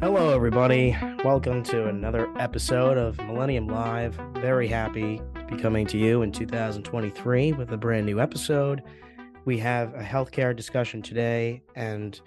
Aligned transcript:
Hello, 0.00 0.30
everybody. 0.34 0.96
Welcome 1.22 1.62
to 1.64 1.86
another 1.88 2.28
episode 2.38 2.96
of 2.96 3.18
Millennium 3.18 3.66
Live. 3.66 4.18
Very 4.36 4.66
happy 4.66 5.20
to 5.34 5.44
be 5.44 5.60
coming 5.60 5.86
to 5.88 5.98
you 5.98 6.22
in 6.22 6.32
2023 6.32 7.52
with 7.52 7.70
a 7.72 7.76
brand 7.76 8.06
new 8.06 8.20
episode. 8.20 8.82
We 9.44 9.58
have 9.58 9.92
a 9.92 10.02
healthcare 10.02 10.56
discussion 10.56 11.02
today, 11.02 11.60
and 11.74 12.18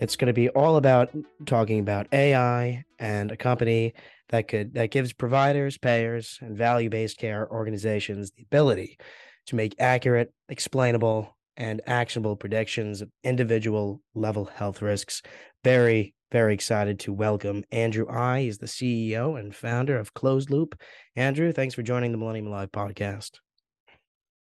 it's 0.00 0.16
going 0.16 0.26
to 0.26 0.32
be 0.32 0.48
all 0.48 0.74
about 0.74 1.10
talking 1.46 1.78
about 1.78 2.08
AI 2.12 2.84
and 2.98 3.30
a 3.30 3.36
company 3.36 3.94
that 4.30 4.48
could 4.48 4.74
that 4.74 4.90
gives 4.90 5.12
providers, 5.12 5.78
payers, 5.78 6.40
and 6.42 6.58
value-based 6.58 7.16
care 7.16 7.48
organizations 7.48 8.32
the 8.32 8.42
ability 8.42 8.98
to 9.46 9.56
make 9.56 9.74
accurate, 9.78 10.32
explainable, 10.48 11.36
and 11.56 11.80
actionable 11.86 12.36
predictions 12.36 13.00
of 13.00 13.10
individual 13.22 14.00
level 14.14 14.46
health 14.46 14.82
risks. 14.82 15.22
Very, 15.62 16.14
very 16.32 16.54
excited 16.54 16.98
to 17.00 17.12
welcome 17.12 17.64
Andrew 17.70 18.08
Eye. 18.08 18.42
He's 18.42 18.58
the 18.58 18.66
CEO 18.66 19.38
and 19.38 19.54
founder 19.54 19.98
of 19.98 20.14
Closed 20.14 20.50
Loop. 20.50 20.80
Andrew, 21.14 21.52
thanks 21.52 21.74
for 21.74 21.82
joining 21.82 22.12
the 22.12 22.18
Millennium 22.18 22.50
Live 22.50 22.72
podcast. 22.72 23.32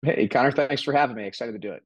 Hey, 0.02 0.28
Connor, 0.28 0.52
thanks 0.52 0.84
for 0.84 0.94
having 0.94 1.16
me. 1.16 1.26
Excited 1.26 1.52
to 1.54 1.60
do 1.60 1.74
it. 1.74 1.84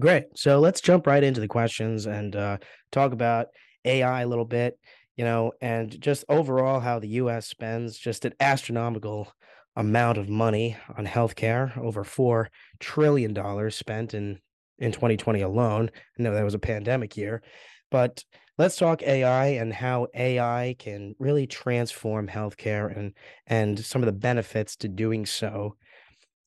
Great. 0.00 0.24
So 0.36 0.60
let's 0.60 0.80
jump 0.80 1.06
right 1.06 1.22
into 1.22 1.40
the 1.40 1.48
questions 1.48 2.06
and 2.06 2.34
uh, 2.34 2.58
talk 2.92 3.12
about 3.12 3.46
AI 3.84 4.22
a 4.22 4.26
little 4.26 4.44
bit, 4.44 4.78
you 5.16 5.24
know, 5.24 5.52
and 5.60 6.00
just 6.00 6.24
overall 6.28 6.80
how 6.80 6.98
the 6.98 7.08
US 7.08 7.46
spends 7.46 7.96
just 7.96 8.24
an 8.24 8.34
astronomical 8.40 9.32
amount 9.76 10.18
of 10.18 10.28
money 10.28 10.76
on 10.96 11.06
healthcare, 11.06 11.76
over 11.78 12.04
$4 12.04 12.46
trillion 12.80 13.70
spent 13.70 14.14
in, 14.14 14.38
in 14.78 14.92
2020 14.92 15.40
alone. 15.40 15.90
I 16.18 16.22
know 16.22 16.34
that 16.34 16.44
was 16.44 16.54
a 16.54 16.58
pandemic 16.58 17.16
year, 17.16 17.42
but 17.90 18.24
let's 18.58 18.76
talk 18.76 19.02
AI 19.02 19.46
and 19.46 19.72
how 19.72 20.06
AI 20.14 20.76
can 20.78 21.14
really 21.18 21.46
transform 21.46 22.28
healthcare 22.28 22.96
and, 22.96 23.12
and 23.46 23.78
some 23.84 24.02
of 24.02 24.06
the 24.06 24.12
benefits 24.12 24.76
to 24.76 24.88
doing 24.88 25.26
so. 25.26 25.76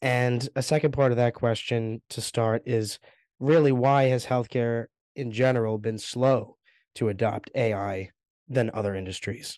And 0.01 0.47
a 0.55 0.61
second 0.61 0.91
part 0.91 1.11
of 1.11 1.17
that 1.17 1.33
question 1.33 2.01
to 2.09 2.21
start 2.21 2.63
is 2.65 2.99
really 3.39 3.71
why 3.71 4.03
has 4.03 4.25
healthcare 4.25 4.85
in 5.15 5.31
general 5.31 5.77
been 5.77 5.97
slow 5.97 6.57
to 6.95 7.09
adopt 7.09 7.51
AI 7.55 8.11
than 8.47 8.71
other 8.73 8.95
industries? 8.95 9.57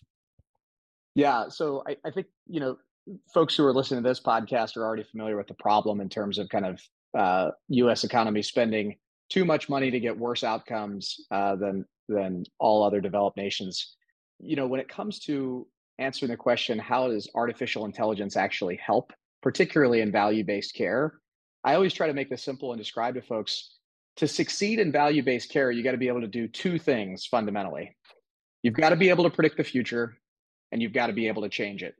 Yeah, 1.14 1.48
so 1.48 1.82
I, 1.86 1.96
I 2.04 2.10
think 2.10 2.28
you 2.46 2.60
know 2.60 2.76
folks 3.32 3.56
who 3.56 3.64
are 3.64 3.72
listening 3.72 4.02
to 4.02 4.08
this 4.08 4.20
podcast 4.20 4.76
are 4.76 4.84
already 4.84 5.04
familiar 5.04 5.36
with 5.36 5.46
the 5.46 5.54
problem 5.54 6.00
in 6.00 6.08
terms 6.08 6.38
of 6.38 6.48
kind 6.48 6.66
of 6.66 6.80
uh, 7.18 7.50
U.S. 7.68 8.04
economy 8.04 8.42
spending 8.42 8.96
too 9.28 9.44
much 9.44 9.68
money 9.68 9.90
to 9.90 10.00
get 10.00 10.16
worse 10.16 10.44
outcomes 10.44 11.16
uh, 11.30 11.56
than 11.56 11.84
than 12.08 12.44
all 12.58 12.82
other 12.82 13.00
developed 13.00 13.36
nations. 13.36 13.94
You 14.40 14.56
know, 14.56 14.66
when 14.66 14.80
it 14.80 14.88
comes 14.88 15.20
to 15.20 15.66
answering 15.98 16.30
the 16.30 16.36
question, 16.36 16.78
how 16.78 17.08
does 17.08 17.28
artificial 17.34 17.84
intelligence 17.84 18.36
actually 18.36 18.80
help, 18.84 19.12
particularly 19.42 20.00
in 20.00 20.10
value-based 20.10 20.74
care? 20.74 21.14
I 21.62 21.74
always 21.74 21.94
try 21.94 22.08
to 22.08 22.14
make 22.14 22.30
this 22.30 22.42
simple 22.42 22.72
and 22.72 22.80
describe 22.80 23.14
to 23.14 23.22
folks 23.22 23.76
to 24.16 24.28
succeed 24.28 24.78
in 24.78 24.92
value 24.92 25.22
based 25.22 25.50
care, 25.50 25.70
you 25.70 25.82
got 25.82 25.92
to 25.92 25.98
be 25.98 26.08
able 26.08 26.20
to 26.20 26.26
do 26.26 26.48
two 26.48 26.78
things 26.78 27.26
fundamentally. 27.26 27.96
You've 28.62 28.74
got 28.74 28.90
to 28.90 28.96
be 28.96 29.08
able 29.08 29.24
to 29.24 29.30
predict 29.30 29.56
the 29.56 29.64
future 29.64 30.16
and 30.72 30.82
you've 30.82 30.92
got 30.92 31.08
to 31.08 31.12
be 31.12 31.28
able 31.28 31.42
to 31.42 31.48
change 31.48 31.82
it. 31.82 31.94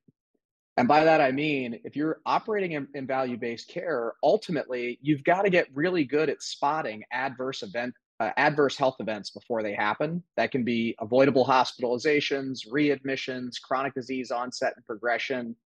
And 0.80 0.88
by 0.88 1.04
that, 1.04 1.20
I 1.20 1.30
mean, 1.30 1.78
if 1.84 1.94
you're 1.94 2.20
operating 2.26 2.72
in, 2.72 2.88
in 2.94 3.06
value 3.06 3.36
based 3.36 3.68
care, 3.68 4.14
ultimately, 4.22 4.98
you've 5.02 5.22
got 5.24 5.42
to 5.42 5.50
get 5.50 5.68
really 5.74 6.04
good 6.04 6.28
at 6.28 6.42
spotting 6.42 7.04
adverse 7.12 7.62
event. 7.62 7.94
Uh, 8.18 8.30
adverse 8.36 8.76
health 8.76 8.96
events 9.00 9.30
before 9.30 9.62
they 9.62 9.74
happen. 9.74 10.22
That 10.36 10.50
can 10.50 10.62
be 10.62 10.94
avoidable 11.00 11.46
hospitalizations, 11.46 12.68
readmissions, 12.70 13.60
chronic 13.62 13.94
disease 13.94 14.30
onset 14.30 14.74
and 14.76 14.84
progression. 14.84 15.56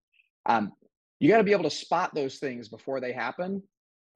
Um, 0.46 0.72
you 1.18 1.28
got 1.28 1.38
to 1.38 1.44
be 1.44 1.50
able 1.50 1.64
to 1.64 1.70
spot 1.70 2.14
those 2.14 2.38
things 2.38 2.68
before 2.68 3.00
they 3.00 3.12
happen 3.12 3.62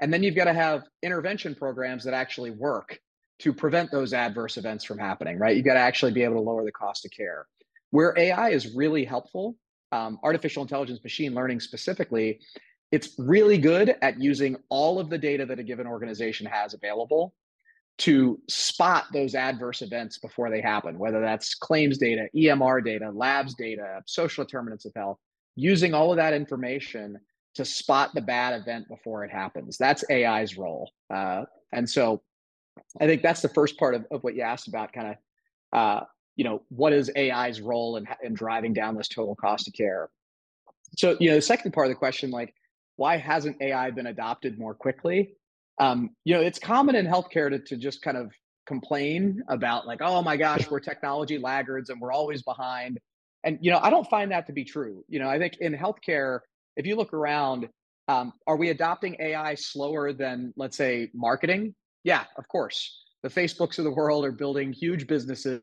and 0.01 0.13
then 0.13 0.23
you've 0.23 0.37
got 0.37 0.45
to 0.45 0.53
have 0.53 0.85
intervention 1.03 1.55
programs 1.55 2.05
that 2.05 2.15
actually 2.15 2.51
work 2.51 2.99
to 3.41 3.53
prevent 3.53 3.91
those 3.91 4.13
adverse 4.13 4.57
events 4.57 4.85
from 4.85 4.99
happening, 4.99 5.39
right? 5.39 5.57
You've 5.57 5.65
got 5.65 5.75
to 5.75 5.81
actually 5.81 6.13
be 6.13 6.23
able 6.23 6.35
to 6.35 6.41
lower 6.41 6.65
the 6.65 6.73
cost 6.73 7.05
of 7.05 7.11
care. 7.11 7.47
Where 7.91 8.15
AI 8.17 8.51
is 8.51 8.75
really 8.75 9.05
helpful, 9.05 9.57
um, 9.93 10.19
artificial 10.23 10.63
intelligence, 10.63 11.03
machine 11.03 11.35
learning 11.35 11.61
specifically, 11.61 12.41
it's 12.91 13.19
really 13.19 13.59
good 13.59 13.97
at 14.03 14.21
using 14.21 14.57
all 14.69 14.99
of 14.99 15.11
the 15.11 15.19
data 15.19 15.45
that 15.47 15.59
a 15.59 15.63
given 15.63 15.87
organization 15.87 16.47
has 16.47 16.75
available 16.75 17.35
to 17.99 18.41
spot 18.49 19.07
those 19.13 19.35
adverse 19.35 19.83
events 19.83 20.19
before 20.19 20.51
they 20.51 20.61
happen, 20.61 20.99
whether 20.99 21.21
that's 21.21 21.55
claims 21.55 21.99
data, 21.99 22.29
EMR 22.35 22.83
data, 22.85 23.11
labs 23.11 23.55
data, 23.55 24.03
social 24.07 24.45
determinants 24.45 24.85
of 24.85 24.93
health, 24.95 25.19
using 25.57 25.95
all 25.95 26.13
of 26.13 26.17
that 26.17 26.33
information 26.33 27.19
to 27.57 27.65
spot 27.65 28.15
the 28.15 28.21
bad 28.21 28.59
event 28.59 28.87
before 28.89 29.25
it 29.25 29.33
happens. 29.33 29.77
That's 29.77 30.05
AI's 30.11 30.57
role. 30.57 30.93
Uh, 31.13 31.45
and 31.73 31.91
so 31.91 32.23
I 33.01 33.07
think 33.07 33.23
that's 33.23 33.43
the 33.43 33.49
first 33.49 33.77
part 33.77 33.97
of, 33.97 34.07
of 34.13 34.23
what 34.23 34.37
you 34.37 34.43
asked 34.43 34.69
about 34.69 34.93
kind 34.93 35.09
of, 35.09 35.17
uh, 35.73 36.05
you 36.39 36.45
know, 36.45 36.63
what 36.69 36.93
is 36.93 37.11
AI's 37.17 37.61
role 37.61 37.97
in, 37.97 38.07
in 38.23 38.33
driving 38.33 38.73
down 38.73 38.97
this 38.97 39.09
total 39.09 39.35
cost 39.35 39.67
of 39.67 39.75
care? 39.75 40.09
So, 40.97 41.17
you 41.19 41.29
know, 41.29 41.35
the 41.35 41.43
second 41.43 41.73
part 41.73 41.89
of 41.89 41.91
the 41.91 41.97
question, 41.97 42.31
like, 42.31 42.55
why 42.95 43.17
hasn't 43.17 43.61
AI 43.61 43.91
been 43.91 44.07
adopted 44.07 44.57
more 44.57 44.73
quickly? 44.73 45.35
Um, 45.81 46.11
you 46.25 46.35
know, 46.35 46.41
it's 46.41 46.61
common 46.61 46.95
in 46.95 47.07
healthcare 47.07 47.51
to, 47.51 47.59
to 47.59 47.77
just 47.77 48.03
kind 48.03 48.17
of 48.17 48.33
complain 48.67 49.43
about 49.49 49.87
like, 49.87 49.99
oh 50.01 50.23
my 50.23 50.37
gosh, 50.37 50.71
we're 50.71 50.79
technology 50.79 51.39
laggards 51.39 51.91
and 51.91 52.01
we're 52.01 52.13
always 52.13 52.43
behind. 52.43 52.99
And, 53.43 53.59
you 53.61 53.73
know, 53.73 53.81
I 53.83 53.91
don't 53.91 54.09
find 54.09 54.31
that 54.31 54.47
to 54.47 54.53
be 54.53 54.65
true. 54.65 55.05
You 55.09 55.19
know, 55.19 55.29
I 55.29 55.39
think 55.39 55.57
in 55.61 55.75
healthcare, 55.75 56.41
if 56.77 56.87
you 56.87 56.95
look 56.95 57.13
around, 57.13 57.69
um, 58.07 58.33
are 58.47 58.57
we 58.57 58.71
adopting 58.71 59.17
AI 59.19 59.57
slower 59.57 60.13
than, 60.13 60.53
let's 60.57 60.77
say, 60.77 61.11
marketing? 61.15 61.75
Yeah, 62.05 62.25
of 62.37 62.47
course. 62.47 63.05
The 63.25 63.29
Facebooks 63.29 63.79
of 63.79 63.85
the 63.85 63.91
world 63.91 64.25
are 64.25 64.33
building 64.33 64.73
huge 64.73 65.09
businesses 65.09 65.61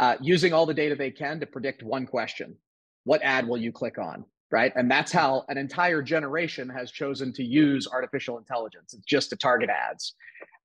uh, 0.00 0.16
using 0.20 0.52
all 0.52 0.66
the 0.66 0.74
data 0.74 0.96
they 0.96 1.10
can 1.10 1.38
to 1.38 1.46
predict 1.46 1.84
one 1.84 2.06
question 2.06 2.56
What 3.04 3.22
ad 3.22 3.46
will 3.46 3.58
you 3.58 3.70
click 3.70 3.98
on? 3.98 4.24
Right. 4.50 4.72
And 4.74 4.90
that's 4.90 5.12
how 5.12 5.44
an 5.48 5.56
entire 5.56 6.02
generation 6.02 6.68
has 6.70 6.90
chosen 6.90 7.32
to 7.34 7.44
use 7.44 7.86
artificial 7.86 8.36
intelligence, 8.36 8.94
it's 8.94 9.04
just 9.04 9.30
to 9.30 9.36
target 9.36 9.70
ads. 9.70 10.14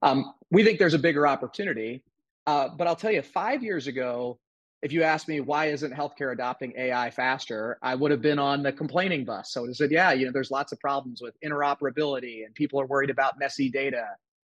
Um, 0.02 0.34
we 0.50 0.64
think 0.64 0.80
there's 0.80 0.96
a 0.96 1.00
bigger 1.00 1.28
opportunity. 1.28 2.04
Uh, 2.48 2.70
but 2.70 2.88
I'll 2.88 2.96
tell 2.96 3.12
you, 3.12 3.22
five 3.22 3.62
years 3.62 3.88
ago, 3.88 4.40
if 4.82 4.92
you 4.92 5.04
asked 5.04 5.28
me 5.28 5.40
why 5.40 5.68
isn't 5.68 5.94
healthcare 5.94 6.32
adopting 6.32 6.74
AI 6.78 7.10
faster, 7.10 7.78
I 7.82 7.96
would 7.96 8.12
have 8.12 8.22
been 8.22 8.38
on 8.40 8.64
the 8.64 8.72
complaining 8.72 9.26
bus. 9.26 9.52
So 9.52 9.68
I 9.68 9.72
said, 9.72 9.92
yeah, 9.92 10.12
you 10.14 10.26
know, 10.26 10.32
there's 10.32 10.52
lots 10.52 10.72
of 10.72 10.80
problems 10.80 11.22
with 11.22 11.36
interoperability, 11.44 12.46
and 12.46 12.54
people 12.54 12.80
are 12.80 12.86
worried 12.86 13.10
about 13.10 13.40
messy 13.40 13.70
data, 13.70 14.06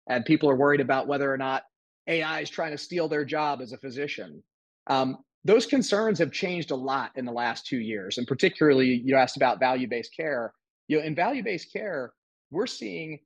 and 0.09 0.25
people 0.25 0.51
are 0.51 0.57
worried 0.57 0.81
about 0.81 1.07
whether 1.07 1.33
or 1.33 1.39
not 1.39 1.63
AI 2.09 2.41
is 2.41 2.51
trying 2.51 2.73
to 2.73 2.79
steal 2.79 3.09
their 3.09 3.25
job 3.25 3.61
as 3.63 3.73
a 3.73 3.79
physician. 3.79 4.43
Um, 4.87 5.19
those 5.45 5.67
concerns 5.67 6.19
have 6.19 6.33
changed 6.33 6.71
a 6.71 6.77
lot 6.77 7.11
in 7.17 7.25
the 7.25 7.33
last 7.33 7.67
two 7.67 7.79
years, 7.79 8.19
and 8.19 8.27
particularly 8.27 9.03
you 9.05 9.17
asked 9.17 9.37
about 9.37 9.61
value-based 9.61 10.15
care. 10.17 10.53
You 10.89 10.99
know, 10.99 11.05
in 11.05 11.15
value-based 11.15 11.73
care, 11.73 12.13
we're 12.51 12.67
seeing 12.67 13.19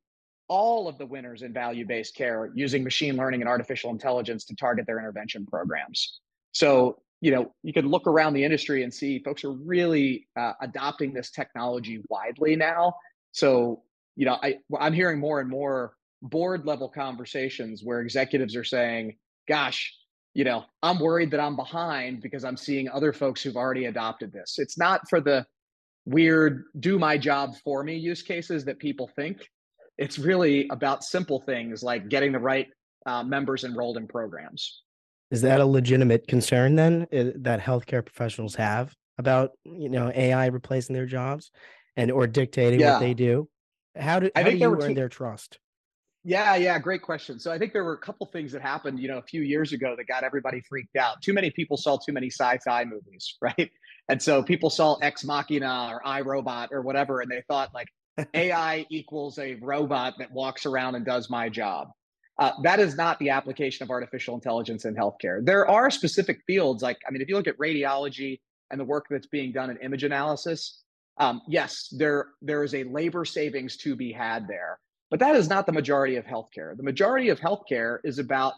all 0.48 0.88
of 0.88 0.98
the 0.98 1.06
winners 1.06 1.42
in 1.42 1.52
value-based 1.52 2.14
care 2.16 2.50
using 2.54 2.82
machine 2.82 3.16
learning 3.16 3.40
and 3.40 3.48
artificial 3.48 3.90
intelligence 3.90 4.44
to 4.46 4.56
target 4.56 4.86
their 4.86 4.98
intervention 4.98 5.46
programs. 5.46 6.20
So, 6.52 7.02
you 7.20 7.30
know, 7.30 7.52
you 7.62 7.72
can 7.72 7.88
look 7.88 8.06
around 8.06 8.32
the 8.32 8.44
industry 8.44 8.82
and 8.82 8.92
see 8.92 9.18
folks 9.18 9.44
are 9.44 9.52
really 9.52 10.26
uh, 10.36 10.54
adopting 10.60 11.12
this 11.12 11.30
technology 11.30 12.02
widely 12.08 12.56
now. 12.56 12.94
So, 13.32 13.82
you 14.16 14.24
know, 14.24 14.38
I, 14.42 14.58
I'm 14.80 14.92
hearing 14.92 15.18
more 15.20 15.40
and 15.40 15.50
more 15.50 15.94
board 16.22 16.66
level 16.66 16.88
conversations 16.88 17.82
where 17.84 18.00
executives 18.00 18.56
are 18.56 18.64
saying, 18.64 19.16
gosh, 19.46 19.94
you 20.34 20.44
know, 20.44 20.64
I'm 20.82 20.98
worried 20.98 21.30
that 21.32 21.40
I'm 21.40 21.56
behind 21.56 22.22
because 22.22 22.44
I'm 22.44 22.56
seeing 22.56 22.88
other 22.88 23.12
folks 23.12 23.42
who've 23.42 23.56
already 23.56 23.86
adopted 23.86 24.32
this. 24.32 24.56
It's 24.58 24.78
not 24.78 25.08
for 25.08 25.20
the 25.20 25.46
weird 26.06 26.64
do 26.80 26.98
my 26.98 27.18
job 27.18 27.54
for 27.62 27.84
me 27.84 27.96
use 27.96 28.22
cases 28.22 28.64
that 28.64 28.78
people 28.78 29.10
think. 29.14 29.48
It's 29.98 30.18
really 30.18 30.68
about 30.70 31.04
simple 31.04 31.40
things 31.40 31.82
like 31.82 32.08
getting 32.08 32.32
the 32.32 32.38
right 32.38 32.68
uh, 33.04 33.22
members 33.22 33.64
enrolled 33.64 33.96
in 33.96 34.06
programs. 34.06 34.82
Is 35.30 35.42
that 35.42 35.60
a 35.60 35.66
legitimate 35.66 36.26
concern 36.26 36.76
then 36.76 37.06
uh, 37.12 37.32
that 37.36 37.60
healthcare 37.60 38.04
professionals 38.04 38.54
have 38.54 38.94
about 39.18 39.50
you 39.64 39.88
know 39.88 40.10
AI 40.14 40.46
replacing 40.46 40.94
their 40.94 41.06
jobs 41.06 41.50
and 41.96 42.10
or 42.10 42.26
dictating 42.26 42.80
yeah. 42.80 42.92
what 42.92 43.00
they 43.00 43.14
do? 43.14 43.48
How 43.96 44.20
do 44.20 44.30
how 44.34 44.40
I 44.40 44.44
think 44.44 44.60
do 44.60 44.64
you 44.64 44.72
earn 44.72 44.88
two... 44.88 44.94
their 44.94 45.08
trust? 45.08 45.58
Yeah, 46.28 46.56
yeah, 46.56 46.78
great 46.78 47.00
question. 47.00 47.40
So 47.40 47.50
I 47.50 47.58
think 47.58 47.72
there 47.72 47.84
were 47.84 47.94
a 47.94 47.98
couple 47.98 48.26
things 48.26 48.52
that 48.52 48.60
happened, 48.60 49.00
you 49.00 49.08
know, 49.08 49.16
a 49.16 49.22
few 49.22 49.40
years 49.40 49.72
ago 49.72 49.94
that 49.96 50.06
got 50.08 50.24
everybody 50.24 50.60
freaked 50.68 50.94
out. 50.94 51.22
Too 51.22 51.32
many 51.32 51.50
people 51.50 51.78
saw 51.78 51.96
too 51.96 52.12
many 52.12 52.26
sci-fi 52.26 52.84
movies, 52.84 53.38
right? 53.40 53.70
And 54.10 54.20
so 54.20 54.42
people 54.42 54.68
saw 54.68 54.96
Ex 54.96 55.24
Machina 55.24 55.88
or 55.90 56.06
I 56.06 56.20
Robot 56.20 56.68
or 56.70 56.82
whatever, 56.82 57.22
and 57.22 57.30
they 57.30 57.42
thought 57.48 57.72
like, 57.72 57.88
AI 58.34 58.84
equals 58.90 59.38
a 59.38 59.54
robot 59.54 60.16
that 60.18 60.30
walks 60.30 60.66
around 60.66 60.96
and 60.96 61.06
does 61.06 61.30
my 61.30 61.48
job. 61.48 61.88
Uh, 62.38 62.52
that 62.62 62.78
is 62.78 62.94
not 62.94 63.18
the 63.20 63.30
application 63.30 63.84
of 63.84 63.90
artificial 63.90 64.34
intelligence 64.34 64.84
in 64.84 64.94
healthcare. 64.94 65.42
There 65.42 65.66
are 65.66 65.88
specific 65.88 66.40
fields, 66.46 66.82
like, 66.82 66.98
I 67.08 67.10
mean, 67.10 67.22
if 67.22 67.28
you 67.30 67.36
look 67.36 67.48
at 67.48 67.56
radiology 67.56 68.40
and 68.70 68.78
the 68.78 68.84
work 68.84 69.06
that's 69.08 69.28
being 69.28 69.50
done 69.50 69.70
in 69.70 69.78
image 69.78 70.04
analysis, 70.04 70.82
um, 71.16 71.40
yes, 71.48 71.88
there, 71.96 72.26
there 72.42 72.64
is 72.64 72.74
a 72.74 72.84
labor 72.84 73.24
savings 73.24 73.78
to 73.78 73.96
be 73.96 74.12
had 74.12 74.46
there. 74.46 74.78
But 75.10 75.20
that 75.20 75.36
is 75.36 75.48
not 75.48 75.66
the 75.66 75.72
majority 75.72 76.16
of 76.16 76.26
healthcare. 76.26 76.76
The 76.76 76.82
majority 76.82 77.30
of 77.30 77.40
healthcare 77.40 77.98
is 78.04 78.18
about 78.18 78.54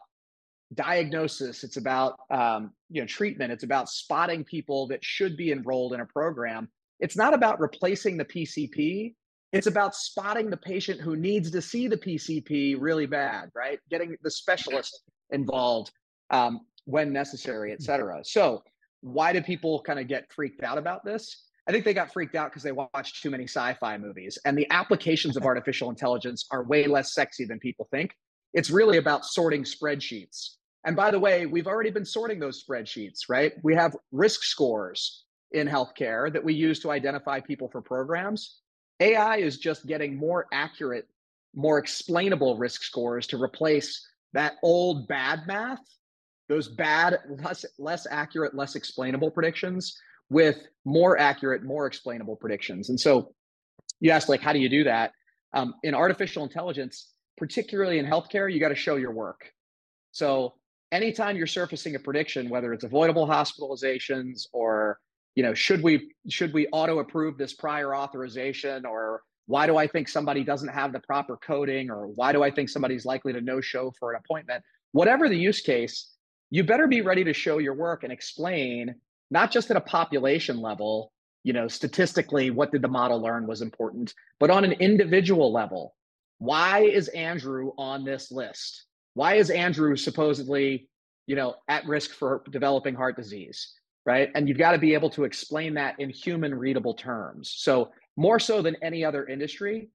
diagnosis. 0.74 1.64
It's 1.64 1.76
about 1.76 2.18
um, 2.30 2.72
you 2.88 3.00
know 3.00 3.06
treatment. 3.06 3.52
It's 3.52 3.64
about 3.64 3.88
spotting 3.88 4.44
people 4.44 4.88
that 4.88 5.04
should 5.04 5.36
be 5.36 5.52
enrolled 5.52 5.92
in 5.92 6.00
a 6.00 6.06
program. 6.06 6.68
It's 6.98 7.16
not 7.16 7.34
about 7.34 7.60
replacing 7.60 8.16
the 8.16 8.24
PCP. 8.24 9.14
It's 9.52 9.66
about 9.66 9.96
spotting 9.96 10.48
the 10.48 10.56
patient 10.56 11.00
who 11.00 11.16
needs 11.16 11.50
to 11.50 11.62
see 11.62 11.88
the 11.88 11.96
PCP 11.96 12.76
really 12.78 13.06
bad, 13.06 13.50
right? 13.54 13.80
Getting 13.90 14.16
the 14.22 14.30
specialist 14.30 15.02
involved 15.30 15.90
um, 16.30 16.60
when 16.84 17.12
necessary, 17.12 17.72
et 17.72 17.82
cetera. 17.82 18.20
So, 18.24 18.62
why 19.00 19.32
do 19.32 19.42
people 19.42 19.82
kind 19.82 19.98
of 19.98 20.06
get 20.06 20.32
freaked 20.32 20.62
out 20.62 20.78
about 20.78 21.04
this? 21.04 21.46
I 21.68 21.72
think 21.72 21.84
they 21.84 21.94
got 21.94 22.12
freaked 22.12 22.34
out 22.34 22.50
because 22.50 22.62
they 22.62 22.72
watched 22.72 23.22
too 23.22 23.30
many 23.30 23.44
sci-fi 23.44 23.98
movies, 23.98 24.38
and 24.44 24.56
the 24.56 24.66
applications 24.70 25.36
of 25.36 25.44
artificial 25.46 25.90
intelligence 25.90 26.46
are 26.50 26.64
way 26.64 26.86
less 26.86 27.14
sexy 27.14 27.44
than 27.44 27.58
people 27.58 27.88
think. 27.90 28.14
It's 28.52 28.70
really 28.70 28.98
about 28.98 29.24
sorting 29.24 29.62
spreadsheets. 29.62 30.56
And 30.84 30.96
by 30.96 31.10
the 31.10 31.18
way, 31.18 31.46
we've 31.46 31.66
already 31.66 31.90
been 31.90 32.04
sorting 32.04 32.40
those 32.40 32.64
spreadsheets, 32.64 33.28
right? 33.28 33.52
We 33.62 33.74
have 33.74 33.96
risk 34.12 34.42
scores 34.42 35.24
in 35.52 35.68
healthcare 35.68 36.32
that 36.32 36.42
we 36.42 36.54
use 36.54 36.80
to 36.80 36.90
identify 36.90 37.40
people 37.40 37.68
for 37.68 37.82
programs. 37.82 38.60
AI 39.00 39.36
is 39.36 39.58
just 39.58 39.86
getting 39.86 40.16
more 40.16 40.46
accurate, 40.52 41.06
more 41.54 41.78
explainable 41.78 42.56
risk 42.56 42.82
scores 42.82 43.26
to 43.28 43.42
replace 43.42 44.06
that 44.32 44.54
old 44.62 45.06
bad 45.08 45.46
math, 45.46 45.80
those 46.48 46.68
bad, 46.68 47.18
less, 47.44 47.64
less 47.78 48.06
accurate, 48.10 48.54
less 48.54 48.74
explainable 48.74 49.30
predictions 49.30 49.96
with 50.30 50.58
more 50.84 51.18
accurate, 51.18 51.62
more 51.62 51.86
explainable 51.86 52.36
predictions. 52.36 52.88
And 52.88 52.98
so 52.98 53.34
you 54.00 54.10
asked, 54.10 54.28
like, 54.28 54.40
how 54.40 54.52
do 54.52 54.58
you 54.58 54.68
do 54.68 54.84
that? 54.84 55.12
Um, 55.52 55.74
in 55.82 55.94
artificial 55.94 56.44
intelligence, 56.44 57.12
particularly 57.36 57.98
in 57.98 58.06
healthcare, 58.06 58.50
you 58.52 58.60
got 58.60 58.68
to 58.68 58.74
show 58.74 58.96
your 58.96 59.12
work. 59.12 59.52
So 60.12 60.54
anytime 60.92 61.36
you're 61.36 61.46
surfacing 61.46 61.94
a 61.96 61.98
prediction, 61.98 62.48
whether 62.48 62.72
it's 62.72 62.84
avoidable 62.84 63.26
hospitalizations 63.26 64.46
or 64.52 64.98
you 65.36 65.42
know 65.42 65.54
should 65.54 65.82
we 65.82 66.12
should 66.28 66.52
we 66.52 66.66
auto 66.68 66.98
approve 66.98 67.38
this 67.38 67.54
prior 67.54 67.94
authorization 67.94 68.84
or 68.84 69.22
why 69.46 69.66
do 69.66 69.76
I 69.76 69.86
think 69.86 70.08
somebody 70.08 70.44
doesn't 70.44 70.68
have 70.68 70.92
the 70.92 71.00
proper 71.00 71.36
coding 71.36 71.90
or 71.90 72.06
why 72.06 72.32
do 72.32 72.42
I 72.42 72.50
think 72.50 72.68
somebody's 72.68 73.04
likely 73.04 73.32
to 73.32 73.40
no 73.40 73.60
show 73.60 73.92
for 73.98 74.12
an 74.12 74.20
appointment? 74.24 74.62
Whatever 74.92 75.28
the 75.28 75.36
use 75.36 75.60
case, 75.60 76.12
you 76.50 76.62
better 76.64 76.86
be 76.86 77.00
ready 77.00 77.24
to 77.24 77.32
show 77.32 77.58
your 77.58 77.74
work 77.74 78.04
and 78.04 78.12
explain 78.12 78.94
not 79.30 79.50
just 79.50 79.70
at 79.70 79.76
a 79.76 79.80
population 79.80 80.60
level, 80.60 81.12
you 81.42 81.52
know, 81.52 81.68
statistically, 81.68 82.50
what 82.50 82.72
did 82.72 82.82
the 82.82 82.88
model 82.88 83.20
learn 83.20 83.46
was 83.46 83.62
important, 83.62 84.14
but 84.38 84.50
on 84.50 84.64
an 84.64 84.72
individual 84.72 85.52
level. 85.52 85.94
Why 86.38 86.80
is 86.80 87.08
Andrew 87.08 87.72
on 87.76 88.04
this 88.04 88.30
list? 88.30 88.86
Why 89.14 89.34
is 89.34 89.50
Andrew 89.50 89.96
supposedly, 89.96 90.88
you 91.26 91.36
know, 91.36 91.56
at 91.68 91.86
risk 91.86 92.12
for 92.12 92.42
developing 92.50 92.94
heart 92.94 93.16
disease? 93.16 93.74
Right. 94.06 94.30
And 94.34 94.48
you've 94.48 94.58
got 94.58 94.72
to 94.72 94.78
be 94.78 94.94
able 94.94 95.10
to 95.10 95.24
explain 95.24 95.74
that 95.74 96.00
in 96.00 96.08
human 96.08 96.54
readable 96.54 96.94
terms. 96.94 97.52
So, 97.58 97.90
more 98.16 98.40
so 98.40 98.62
than 98.62 98.76
any 98.82 99.04
other 99.04 99.26
industry, 99.26 99.90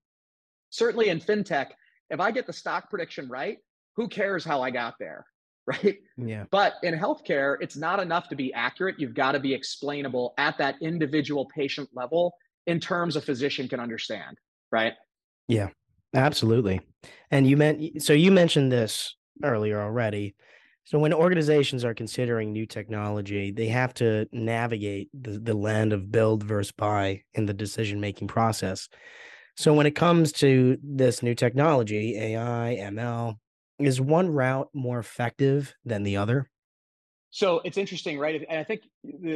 certainly 0.69 1.09
in 1.09 1.19
fintech, 1.19 1.67
if 2.09 2.19
I 2.19 2.31
get 2.31 2.47
the 2.47 2.53
stock 2.53 2.89
prediction 2.89 3.27
right, 3.27 3.57
who 3.95 4.07
cares 4.07 4.45
how 4.45 4.61
I 4.61 4.71
got 4.71 4.95
there? 4.99 5.25
right? 5.83 5.97
Yeah. 6.17 6.45
But 6.51 6.75
in 6.83 6.93
healthcare, 6.93 7.57
it's 7.59 7.75
not 7.75 7.99
enough 7.99 8.29
to 8.29 8.35
be 8.35 8.53
accurate. 8.53 8.99
You've 8.99 9.15
got 9.15 9.31
to 9.31 9.39
be 9.39 9.53
explainable 9.53 10.33
at 10.37 10.57
that 10.59 10.75
individual 10.81 11.45
patient 11.45 11.89
level 11.93 12.35
in 12.67 12.79
terms 12.79 13.15
a 13.15 13.21
physician 13.21 13.67
can 13.67 13.79
understand, 13.79 14.37
right? 14.71 14.93
Yeah, 15.47 15.69
absolutely. 16.13 16.81
And 17.31 17.47
you 17.47 17.57
meant 17.57 18.01
so 18.01 18.13
you 18.13 18.31
mentioned 18.31 18.71
this 18.71 19.15
earlier 19.43 19.81
already. 19.81 20.35
So 20.85 20.99
when 20.99 21.13
organizations 21.13 21.83
are 21.83 21.95
considering 21.95 22.51
new 22.51 22.67
technology, 22.67 23.51
they 23.51 23.67
have 23.67 23.93
to 23.95 24.27
navigate 24.31 25.09
the, 25.19 25.39
the 25.39 25.55
land 25.55 25.93
of 25.93 26.11
build 26.11 26.43
versus 26.43 26.71
buy 26.71 27.23
in 27.33 27.47
the 27.47 27.55
decision 27.55 27.99
making 27.99 28.27
process. 28.27 28.87
So 29.57 29.73
when 29.73 29.87
it 29.87 29.95
comes 29.95 30.31
to 30.33 30.77
this 30.83 31.23
new 31.23 31.33
technology, 31.33 32.17
AI, 32.19 32.77
ML, 32.81 33.35
is 33.79 33.99
one 33.99 34.29
route 34.29 34.69
more 34.73 34.99
effective 34.99 35.73
than 35.83 36.03
the 36.03 36.17
other? 36.17 36.49
So 37.31 37.61
it's 37.65 37.77
interesting, 37.77 38.17
right? 38.17 38.45
And 38.49 38.59
I 38.59 38.63
think 38.63 38.83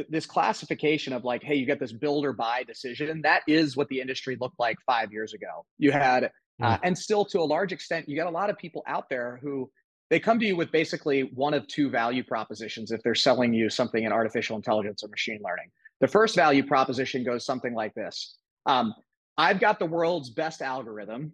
this 0.08 0.24
classification 0.24 1.12
of 1.12 1.24
like, 1.24 1.42
hey, 1.42 1.54
you 1.54 1.66
get 1.66 1.78
this 1.78 1.92
build 1.92 2.24
or 2.24 2.32
buy 2.32 2.62
decision, 2.62 3.20
that 3.22 3.42
is 3.46 3.76
what 3.76 3.88
the 3.88 4.00
industry 4.00 4.38
looked 4.40 4.58
like 4.58 4.78
five 4.86 5.12
years 5.12 5.34
ago. 5.34 5.66
You 5.76 5.92
had, 5.92 6.30
mm. 6.60 6.64
uh, 6.64 6.78
and 6.82 6.96
still 6.96 7.26
to 7.26 7.40
a 7.40 7.44
large 7.44 7.72
extent, 7.72 8.08
you 8.08 8.16
got 8.16 8.26
a 8.26 8.30
lot 8.30 8.48
of 8.48 8.56
people 8.56 8.82
out 8.86 9.10
there 9.10 9.38
who 9.42 9.70
they 10.08 10.18
come 10.18 10.40
to 10.40 10.46
you 10.46 10.56
with 10.56 10.72
basically 10.72 11.30
one 11.34 11.52
of 11.52 11.66
two 11.66 11.90
value 11.90 12.24
propositions 12.24 12.90
if 12.90 13.02
they're 13.02 13.14
selling 13.14 13.52
you 13.52 13.68
something 13.68 14.02
in 14.04 14.12
artificial 14.12 14.56
intelligence 14.56 15.04
or 15.04 15.08
machine 15.08 15.40
learning. 15.44 15.70
The 16.00 16.08
first 16.08 16.34
value 16.34 16.66
proposition 16.66 17.22
goes 17.22 17.44
something 17.44 17.74
like 17.74 17.94
this 17.94 18.38
um, 18.66 18.94
I've 19.36 19.60
got 19.60 19.78
the 19.78 19.86
world's 19.86 20.30
best 20.30 20.62
algorithm. 20.62 21.32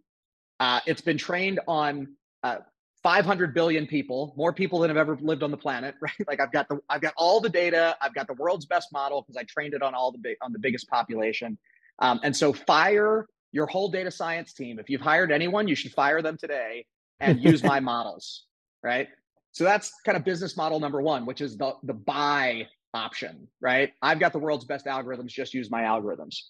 Uh, 0.60 0.80
it's 0.86 1.00
been 1.00 1.18
trained 1.18 1.60
on 1.66 2.14
uh, 2.42 2.58
500 3.06 3.54
billion 3.54 3.86
people, 3.86 4.34
more 4.36 4.52
people 4.52 4.80
than 4.80 4.90
have 4.90 4.96
ever 4.96 5.16
lived 5.20 5.44
on 5.44 5.52
the 5.52 5.56
planet, 5.56 5.94
right? 6.00 6.12
Like 6.26 6.40
I've 6.40 6.50
got 6.50 6.68
the 6.68 6.80
I've 6.90 7.00
got 7.00 7.14
all 7.16 7.40
the 7.40 7.48
data, 7.48 7.96
I've 8.02 8.12
got 8.12 8.26
the 8.26 8.32
world's 8.32 8.66
best 8.66 8.92
model 8.92 9.22
because 9.22 9.36
I 9.36 9.44
trained 9.44 9.74
it 9.74 9.82
on 9.82 9.94
all 9.94 10.10
the 10.10 10.18
big 10.18 10.36
on 10.42 10.52
the 10.52 10.58
biggest 10.58 10.88
population. 10.88 11.56
Um, 12.00 12.18
and 12.24 12.36
so 12.36 12.52
fire 12.52 13.28
your 13.52 13.66
whole 13.66 13.88
data 13.88 14.10
science 14.10 14.52
team. 14.52 14.80
If 14.80 14.90
you've 14.90 15.00
hired 15.00 15.30
anyone, 15.30 15.68
you 15.68 15.76
should 15.76 15.92
fire 15.92 16.20
them 16.20 16.36
today 16.36 16.84
and 17.20 17.40
use 17.40 17.62
my 17.62 17.78
models, 17.92 18.42
right? 18.82 19.06
So 19.52 19.62
that's 19.62 19.92
kind 20.04 20.16
of 20.16 20.24
business 20.24 20.56
model 20.56 20.80
number 20.80 21.00
one, 21.00 21.26
which 21.26 21.40
is 21.40 21.56
the 21.56 21.74
the 21.84 21.94
buy 21.94 22.66
option, 22.92 23.46
right? 23.60 23.92
I've 24.02 24.18
got 24.18 24.32
the 24.32 24.40
world's 24.40 24.64
best 24.64 24.86
algorithms, 24.86 25.28
just 25.28 25.54
use 25.54 25.70
my 25.70 25.82
algorithms. 25.82 26.40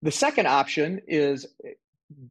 The 0.00 0.12
second 0.12 0.46
option 0.46 1.02
is 1.06 1.44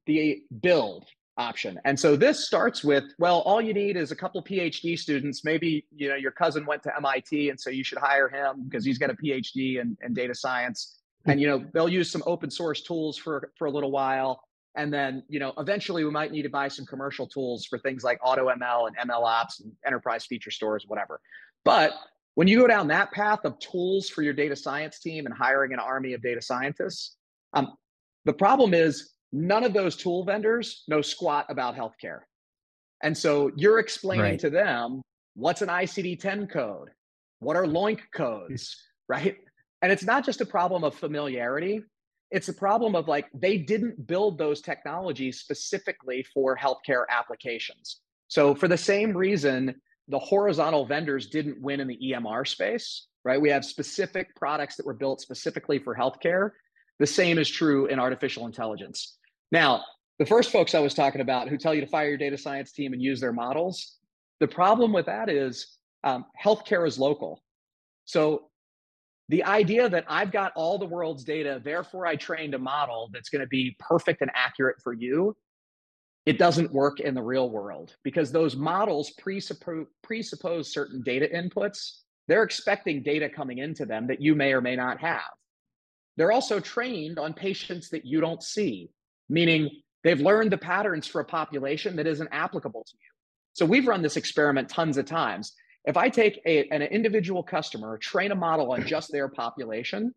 the 0.07 0.41
build, 0.59 1.05
option. 1.37 1.79
And 1.83 1.99
so 1.99 2.15
this 2.15 2.45
starts 2.45 2.83
with, 2.83 3.03
well, 3.19 3.39
all 3.41 3.61
you 3.61 3.73
need 3.73 3.97
is 3.97 4.11
a 4.11 4.15
couple 4.15 4.41
PhD 4.43 4.97
students. 4.97 5.43
Maybe, 5.43 5.85
you 5.95 6.09
know, 6.09 6.15
your 6.15 6.31
cousin 6.31 6.65
went 6.65 6.83
to 6.83 6.95
MIT 6.95 7.49
and 7.49 7.59
so 7.59 7.69
you 7.69 7.83
should 7.83 7.97
hire 7.97 8.29
him 8.29 8.63
because 8.67 8.85
he's 8.85 8.97
got 8.97 9.09
a 9.09 9.15
PhD 9.15 9.81
in, 9.81 9.97
in 10.01 10.13
data 10.13 10.33
science. 10.33 10.99
And, 11.25 11.41
you 11.41 11.47
know, 11.47 11.65
they'll 11.73 11.89
use 11.89 12.11
some 12.11 12.23
open 12.25 12.51
source 12.51 12.81
tools 12.83 13.17
for, 13.17 13.51
for 13.57 13.65
a 13.65 13.71
little 13.71 13.91
while. 13.91 14.41
And 14.75 14.93
then, 14.93 15.23
you 15.27 15.39
know, 15.39 15.53
eventually 15.57 16.03
we 16.03 16.11
might 16.11 16.31
need 16.31 16.43
to 16.43 16.49
buy 16.49 16.67
some 16.67 16.85
commercial 16.85 17.27
tools 17.27 17.65
for 17.65 17.79
things 17.79 18.03
like 18.03 18.19
AutoML 18.21 18.87
and 18.87 19.09
ML 19.09 19.23
ops 19.23 19.59
and 19.61 19.71
enterprise 19.85 20.25
feature 20.25 20.51
stores, 20.51 20.85
whatever. 20.87 21.19
But 21.63 21.93
when 22.35 22.47
you 22.47 22.59
go 22.59 22.67
down 22.67 22.87
that 22.89 23.11
path 23.11 23.39
of 23.45 23.57
tools 23.59 24.09
for 24.09 24.21
your 24.21 24.33
data 24.33 24.55
science 24.55 24.99
team 24.99 25.25
and 25.25 25.33
hiring 25.33 25.73
an 25.73 25.79
army 25.79 26.13
of 26.13 26.21
data 26.21 26.41
scientists, 26.41 27.15
um, 27.53 27.73
the 28.25 28.33
problem 28.33 28.73
is 28.73 29.14
none 29.35 29.63
of 29.63 29.73
those 29.73 29.95
tool 29.95 30.23
vendors 30.23 30.83
know 30.87 31.01
squat 31.01 31.45
about 31.49 31.75
healthcare. 31.75 32.21
And 33.03 33.17
so 33.17 33.51
you're 33.57 33.79
explaining 33.79 34.23
right. 34.23 34.39
to 34.39 34.49
them 34.49 35.01
what's 35.35 35.61
an 35.61 35.67
ICD 35.67 36.19
10 36.19 36.47
code, 36.47 36.89
what 37.39 37.57
are 37.57 37.67
LOINC 37.67 37.99
codes, 38.13 38.81
right? 39.09 39.35
And 39.81 39.91
it's 39.91 40.05
not 40.05 40.25
just 40.25 40.41
a 40.41 40.45
problem 40.45 40.83
of 40.83 40.95
familiarity, 40.95 41.81
it's 42.31 42.49
a 42.49 42.53
problem 42.53 42.95
of 42.95 43.07
like 43.07 43.27
they 43.33 43.57
didn't 43.57 44.07
build 44.07 44.37
those 44.37 44.61
technologies 44.61 45.39
specifically 45.41 46.25
for 46.33 46.57
healthcare 46.57 47.03
applications. 47.09 48.01
So, 48.27 48.55
for 48.55 48.67
the 48.67 48.77
same 48.77 49.15
reason, 49.15 49.75
the 50.07 50.17
horizontal 50.17 50.85
vendors 50.85 51.27
didn't 51.27 51.61
win 51.61 51.79
in 51.79 51.87
the 51.87 51.97
EMR 51.97 52.47
space, 52.47 53.07
right? 53.23 53.39
We 53.39 53.49
have 53.49 53.63
specific 53.63 54.35
products 54.35 54.75
that 54.77 54.85
were 54.85 54.93
built 54.93 55.21
specifically 55.21 55.77
for 55.77 55.95
healthcare. 55.95 56.51
The 56.99 57.07
same 57.07 57.37
is 57.37 57.49
true 57.49 57.85
in 57.87 57.99
artificial 57.99 58.45
intelligence. 58.45 59.17
Now, 59.55 59.85
the 60.19 60.25
first 60.25 60.51
folks 60.51 60.75
I 60.75 60.79
was 60.79 60.93
talking 60.93 61.21
about 61.21 61.47
who 61.47 61.57
tell 61.57 61.73
you 61.73 61.79
to 61.79 61.87
fire 61.87 62.09
your 62.09 62.17
data 62.17 62.37
science 62.37 62.73
team 62.73 62.91
and 62.91 63.01
use 63.01 63.21
their 63.21 63.31
models, 63.31 63.99
the 64.41 64.47
problem 64.49 64.91
with 64.91 65.05
that 65.05 65.29
is 65.29 65.77
um, 66.03 66.25
healthcare 66.37 66.85
is 66.85 66.99
local. 66.99 67.41
So 68.03 68.49
the 69.29 69.45
idea 69.45 69.87
that 69.87 70.03
I've 70.09 70.33
got 70.33 70.51
all 70.57 70.77
the 70.77 70.85
world's 70.85 71.23
data, 71.23 71.61
therefore 71.63 72.05
I 72.05 72.17
trained 72.17 72.53
a 72.53 72.59
model 72.59 73.09
that's 73.13 73.29
going 73.29 73.43
to 73.43 73.47
be 73.47 73.77
perfect 73.79 74.21
and 74.21 74.29
accurate 74.35 74.75
for 74.83 74.91
you, 74.91 75.37
it 76.25 76.37
doesn't 76.37 76.73
work 76.73 76.99
in 76.99 77.13
the 77.13 77.23
real 77.23 77.49
world 77.49 77.95
because 78.03 78.33
those 78.33 78.57
models 78.57 79.11
presuppose, 79.11 79.87
presuppose 80.03 80.73
certain 80.73 81.01
data 81.01 81.29
inputs. 81.33 81.99
They're 82.27 82.43
expecting 82.43 83.03
data 83.03 83.29
coming 83.29 83.59
into 83.59 83.85
them 83.85 84.05
that 84.07 84.21
you 84.21 84.35
may 84.35 84.51
or 84.51 84.59
may 84.59 84.75
not 84.75 84.99
have. 84.99 85.31
They're 86.17 86.33
also 86.33 86.59
trained 86.59 87.17
on 87.17 87.33
patients 87.33 87.87
that 87.91 88.05
you 88.05 88.19
don't 88.19 88.43
see. 88.43 88.89
Meaning 89.29 89.69
they've 90.03 90.19
learned 90.19 90.51
the 90.51 90.57
patterns 90.57 91.07
for 91.07 91.21
a 91.21 91.25
population 91.25 91.95
that 91.95 92.07
isn't 92.07 92.29
applicable 92.31 92.83
to 92.83 92.93
you. 92.93 93.09
So 93.53 93.65
we've 93.65 93.87
run 93.87 94.01
this 94.01 94.17
experiment 94.17 94.69
tons 94.69 94.97
of 94.97 95.05
times. 95.05 95.53
If 95.85 95.97
I 95.97 96.09
take 96.09 96.41
a, 96.45 96.67
an 96.69 96.81
individual 96.81 97.43
customer, 97.43 97.97
train 97.97 98.31
a 98.31 98.35
model 98.35 98.71
on 98.71 98.85
just 98.85 99.11
their 99.11 99.29
population, 99.29 100.13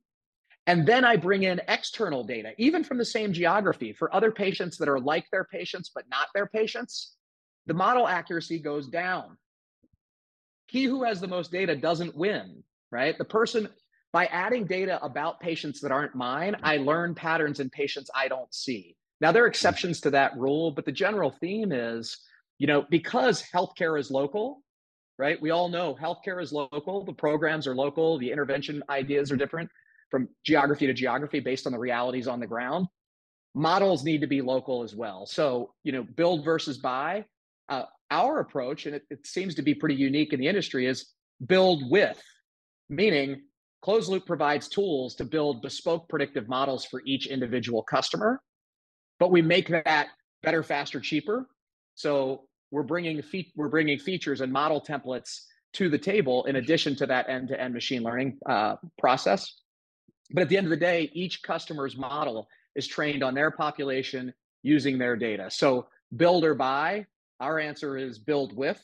and 0.67 0.87
then 0.87 1.03
I 1.03 1.17
bring 1.17 1.45
in 1.45 1.63
external 1.67 2.25
data, 2.25 2.53
even 2.59 2.85
from 2.85 2.99
the 2.99 3.05
same 3.05 3.33
geography 3.33 3.95
for 3.95 4.15
other 4.15 4.31
patients 4.31 4.77
that 4.79 4.89
are 4.89 5.01
like 5.01 5.25
their 5.33 5.45
patients, 5.45 5.91
but 5.95 6.05
not 6.11 6.29
their 6.35 6.47
patients, 6.47 7.15
the 7.65 7.73
model 7.73 8.07
accuracy 8.07 8.59
goes 8.59 8.87
down. 8.87 9.39
He 10.67 10.85
who 10.85 11.05
has 11.05 11.23
the 11.23 11.27
most 11.27 11.51
data 11.51 11.75
doesn't 11.75 12.15
win, 12.15 12.63
right? 12.93 13.17
The 13.17 13.25
person, 13.25 13.71
by 14.13 14.27
adding 14.27 14.67
data 14.67 15.03
about 15.03 15.41
patients 15.41 15.81
that 15.81 15.91
aren't 15.91 16.15
mine, 16.15 16.57
I 16.63 16.77
learn 16.77 17.15
patterns 17.15 17.61
in 17.61 17.71
patients 17.71 18.11
I 18.15 18.29
don't 18.29 18.53
see. 18.53 18.95
Now, 19.21 19.33
there 19.33 19.45
are 19.45 19.49
exceptions 19.49 20.01
to 20.03 20.11
that 20.11 20.37
rule, 20.37 20.71
but 20.71 20.85
the 20.85 20.93
general 20.93 21.31
theme 21.31 21.73
is, 21.73 22.19
you 22.59 22.67
know, 22.67 22.87
because 22.89 23.43
healthcare 23.55 23.99
is 23.99 24.11
local, 24.11 24.63
right? 25.19 25.41
We 25.41 25.51
all 25.51 25.69
know 25.69 25.97
healthcare 26.01 26.41
is 26.41 26.53
local, 26.53 27.05
the 27.05 27.13
programs 27.13 27.67
are 27.67 27.75
local, 27.75 28.19
the 28.19 28.31
intervention 28.31 28.83
ideas 28.89 29.33
are 29.33 29.37
different 29.37 29.71
from 30.11 30.29
geography 30.45 30.87
to 30.87 30.95
geography 30.95 31.41
based 31.41 31.67
on 31.67 31.73
the 31.73 31.79
realities 31.79 32.29
on 32.29 32.41
the 32.41 32.47
ground. 32.47 32.87
Models 33.55 34.05
need 34.05 34.21
to 34.21 34.27
be 34.27 34.41
local 34.41 34.83
as 34.83 34.95
well. 34.95 35.27
So, 35.27 35.75
you 35.83 35.93
know, 35.93 36.05
build 36.05 36.45
versus 36.45 36.79
buy. 36.79 37.25
Uh, 37.69 37.85
our 38.11 38.41
approach, 38.41 38.87
and 38.87 38.95
it, 38.95 39.03
it 39.11 39.27
seems 39.27 39.55
to 39.55 39.63
be 39.63 39.75
pretty 39.75 39.95
unique 39.95 40.33
in 40.33 40.41
the 40.41 40.47
industry, 40.47 40.87
is 40.87 41.13
build 41.47 41.83
with, 41.91 42.19
meaning 42.89 43.43
closed 43.83 44.11
loop 44.11 44.27
provides 44.27 44.69
tools 44.69 45.15
to 45.17 45.25
build 45.25 45.61
bespoke 45.61 46.09
predictive 46.09 46.49
models 46.49 46.85
for 46.87 47.03
each 47.05 47.27
individual 47.27 47.83
customer, 47.83 48.41
but 49.19 49.31
we 49.31 49.43
make 49.43 49.69
that 49.69 50.09
better, 50.43 50.63
faster, 50.63 51.01
cheaper. 51.01 51.49
So 51.95 52.45
we're 52.71 52.83
bringing 52.83 53.23
fe- 53.23 53.53
we're 53.57 53.69
bringing 53.69 53.99
features 53.99 54.41
and 54.41 54.53
model 54.53 54.81
templates 54.81 55.41
to 55.75 55.89
the 55.89 55.99
table 55.99 56.45
in 56.45 56.57
addition 56.57 56.97
to 56.97 57.07
that 57.07 57.29
end-to-end 57.29 57.75
machine 57.75 58.03
learning 58.03 58.39
uh, 58.47 58.77
process. 58.99 59.55
But 60.31 60.43
at 60.43 60.49
the 60.49 60.57
end 60.57 60.67
of 60.67 60.71
the 60.71 60.77
day, 60.77 61.11
each 61.13 61.43
customer's 61.43 61.97
model 61.97 62.49
is 62.75 62.87
trained 62.87 63.23
on 63.23 63.35
their 63.35 63.51
population 63.51 64.33
using 64.63 64.99
their 64.99 65.17
data. 65.17 65.51
So 65.51 65.87
build 66.15 66.45
or 66.45 66.55
buy, 66.55 67.07
our 67.41 67.59
answer 67.59 67.97
is 67.97 68.19
build 68.19 68.57
with 68.57 68.81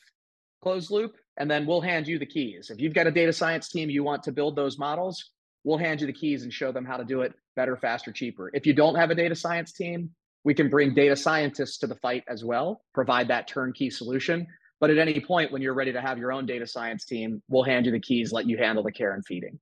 closed 0.61 0.89
loop, 0.89 1.15
and 1.37 1.49
then 1.49 1.65
we'll 1.65 1.81
hand 1.81 2.07
you 2.07 2.17
the 2.17 2.25
keys. 2.25 2.71
If 2.71 2.79
you've 2.79 2.93
got 2.93 3.07
a 3.07 3.11
data 3.11 3.31
science 3.31 3.69
team 3.69 3.89
you 3.89 4.03
want 4.03 4.23
to 4.23 4.31
build 4.31 4.55
those 4.55 4.79
models, 4.79 5.31
we'll 5.63 5.77
hand 5.77 6.01
you 6.01 6.07
the 6.07 6.13
keys 6.13 6.43
and 6.43 6.51
show 6.51 6.71
them 6.71 6.85
how 6.85 6.97
to 6.97 7.05
do 7.05 7.21
it 7.21 7.33
better, 7.55 7.77
faster, 7.77 8.11
cheaper. 8.11 8.49
If 8.53 8.65
you 8.65 8.73
don't 8.73 8.95
have 8.95 9.11
a 9.11 9.15
data 9.15 9.35
science 9.35 9.71
team, 9.73 10.11
we 10.45 10.53
can 10.53 10.69
bring 10.69 10.93
data 10.93 11.15
scientists 11.15 11.79
to 11.79 11.87
the 11.87 11.95
fight 11.95 12.23
as 12.29 12.45
well, 12.45 12.81
provide 12.93 13.27
that 13.27 13.47
turnkey 13.47 13.89
solution. 13.89 14.47
But 14.79 14.91
at 14.91 14.97
any 14.97 15.19
point 15.19 15.51
when 15.51 15.61
you're 15.61 15.73
ready 15.73 15.91
to 15.91 15.99
have 15.99 16.17
your 16.19 16.31
own 16.31 16.45
data 16.45 16.67
science 16.67 17.03
team, 17.03 17.41
we'll 17.49 17.63
hand 17.63 17.87
you 17.87 17.91
the 17.91 17.99
keys, 17.99 18.31
let 18.31 18.45
you 18.47 18.57
handle 18.57 18.83
the 18.83 18.91
care 18.91 19.13
and 19.13 19.25
feeding. 19.25 19.59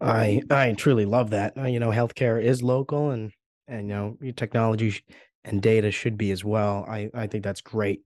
I 0.00 0.42
I 0.50 0.72
truly 0.72 1.06
love 1.06 1.30
that. 1.30 1.56
Uh, 1.56 1.66
you 1.66 1.78
know, 1.78 1.90
healthcare 1.90 2.42
is 2.42 2.62
local, 2.62 3.10
and 3.10 3.30
and 3.68 3.88
you 3.88 3.94
know, 3.94 4.16
technology 4.36 5.00
and 5.44 5.62
data 5.62 5.92
should 5.92 6.18
be 6.18 6.32
as 6.32 6.44
well. 6.44 6.84
I 6.88 7.08
I 7.14 7.28
think 7.28 7.44
that's 7.44 7.60
great. 7.60 8.02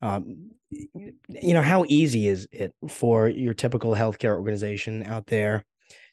Um, 0.00 0.50
you 0.70 1.54
know, 1.54 1.62
how 1.62 1.84
easy 1.88 2.28
is 2.28 2.48
it 2.50 2.74
for 2.88 3.28
your 3.28 3.52
typical 3.52 3.94
healthcare 3.94 4.36
organization 4.36 5.04
out 5.04 5.26
there 5.26 5.64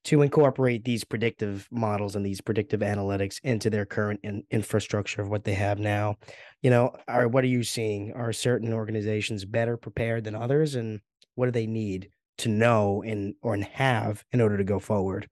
to 0.03 0.21
incorporate 0.21 0.83
these 0.83 1.03
predictive 1.03 1.67
models 1.71 2.15
and 2.15 2.25
these 2.25 2.41
predictive 2.41 2.79
analytics 2.79 3.39
into 3.43 3.69
their 3.69 3.85
current 3.85 4.19
in, 4.23 4.43
infrastructure 4.49 5.21
of 5.21 5.29
what 5.29 5.43
they 5.43 5.53
have 5.53 5.79
now? 5.79 6.17
You 6.61 6.69
know, 6.69 6.95
are 7.07 7.27
what 7.27 7.43
are 7.43 7.47
you 7.47 7.63
seeing? 7.63 8.13
Are 8.13 8.33
certain 8.33 8.73
organizations 8.73 9.45
better 9.45 9.77
prepared 9.77 10.23
than 10.23 10.35
others, 10.35 10.75
and 10.75 11.01
what 11.35 11.45
do 11.45 11.51
they 11.51 11.67
need 11.67 12.09
to 12.39 12.49
know 12.49 13.03
and 13.03 13.35
or 13.41 13.53
and 13.53 13.63
have 13.63 14.23
in 14.31 14.41
order 14.41 14.57
to 14.57 14.63
go 14.63 14.79
forward? 14.79 15.27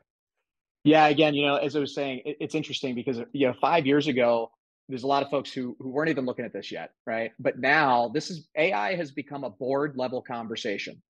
Yeah, 0.83 1.07
again, 1.07 1.33
you 1.33 1.45
know, 1.45 1.55
as 1.55 1.75
I 1.75 1.79
was 1.79 1.93
saying, 1.93 2.21
it, 2.25 2.37
it's 2.39 2.55
interesting 2.55 2.95
because 2.95 3.19
you 3.33 3.47
know, 3.47 3.53
five 3.59 3.85
years 3.85 4.07
ago, 4.07 4.51
there's 4.87 5.03
a 5.03 5.07
lot 5.07 5.23
of 5.23 5.29
folks 5.29 5.51
who 5.51 5.75
who 5.79 5.89
weren't 5.89 6.09
even 6.09 6.25
looking 6.25 6.45
at 6.45 6.53
this 6.53 6.71
yet, 6.71 6.91
right? 7.05 7.31
But 7.39 7.59
now 7.59 8.09
this 8.13 8.29
is 8.29 8.47
AI 8.55 8.95
has 8.95 9.11
become 9.11 9.43
a 9.43 9.49
board 9.49 9.93
level 9.97 10.21
conversation, 10.21 11.01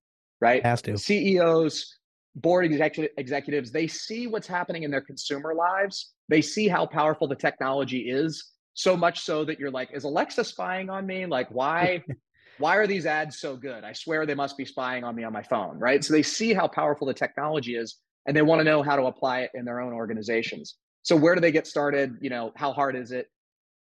right? 0.42 0.63
Has 0.66 0.82
to. 0.84 0.98
CEOs, 0.98 1.99
board 2.36 2.66
executive, 2.66 3.12
executives, 3.18 3.72
they 3.72 3.88
see 3.88 4.28
what's 4.28 4.48
happening 4.48 4.84
in 4.84 4.92
their 4.92 5.02
consumer 5.02 5.54
lives. 5.54 6.14
They 6.28 6.42
see 6.42 6.68
how 6.68 6.86
powerful 6.86 7.28
the 7.28 7.36
technology 7.36 8.10
is, 8.10 8.52
so 8.74 8.96
much 8.96 9.22
so 9.22 9.44
that 9.46 9.60
you're 9.60 9.72
like, 9.72 9.90
is 9.94 10.04
Alexa 10.04 10.44
spying 10.44 10.90
on 10.90 11.06
me? 11.06 11.26
Like, 11.26 11.50
why 11.50 12.04
why 12.60 12.76
are 12.76 12.88
these 12.88 13.06
ads 13.06 13.40
so 13.40 13.56
good? 13.56 13.84
I 13.84 13.94
swear 13.94 14.26
they 14.26 14.36
must 14.36 14.58
be 14.58 14.66
spying 14.66 15.04
on 15.04 15.16
me 15.16 15.24
on 15.24 15.34
my 15.34 15.44
phone, 15.44 15.78
right? 15.80 16.04
So 16.04 16.14
they 16.14 16.24
see 16.24 16.54
how 16.54 16.68
powerful 16.68 17.08
the 17.08 17.14
technology 17.14 17.76
is 17.76 17.98
and 18.26 18.36
they 18.36 18.42
want 18.42 18.60
to 18.60 18.64
know 18.64 18.84
how 18.84 18.96
to 18.96 19.04
apply 19.04 19.42
it 19.42 19.52
in 19.54 19.66
their 19.66 19.80
own 19.80 19.94
organizations. 19.94 20.76
So 21.04 21.16
where 21.16 21.36
do 21.36 21.42
they 21.42 21.52
get 21.52 21.68
started? 21.68 22.18
You 22.22 22.30
know, 22.30 22.52
how 22.56 22.74
hard 22.74 22.96
is 22.96 23.12
it? 23.12 23.28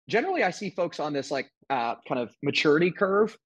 Generally, 0.10 0.44
I 0.44 0.52
see 0.52 0.72
folks 0.72 1.00
on 1.00 1.14
this 1.14 1.32
like 1.32 1.50
uh, 1.70 1.96
kind 2.08 2.20
of 2.20 2.32
maturity 2.44 2.92
curve. 2.92 3.38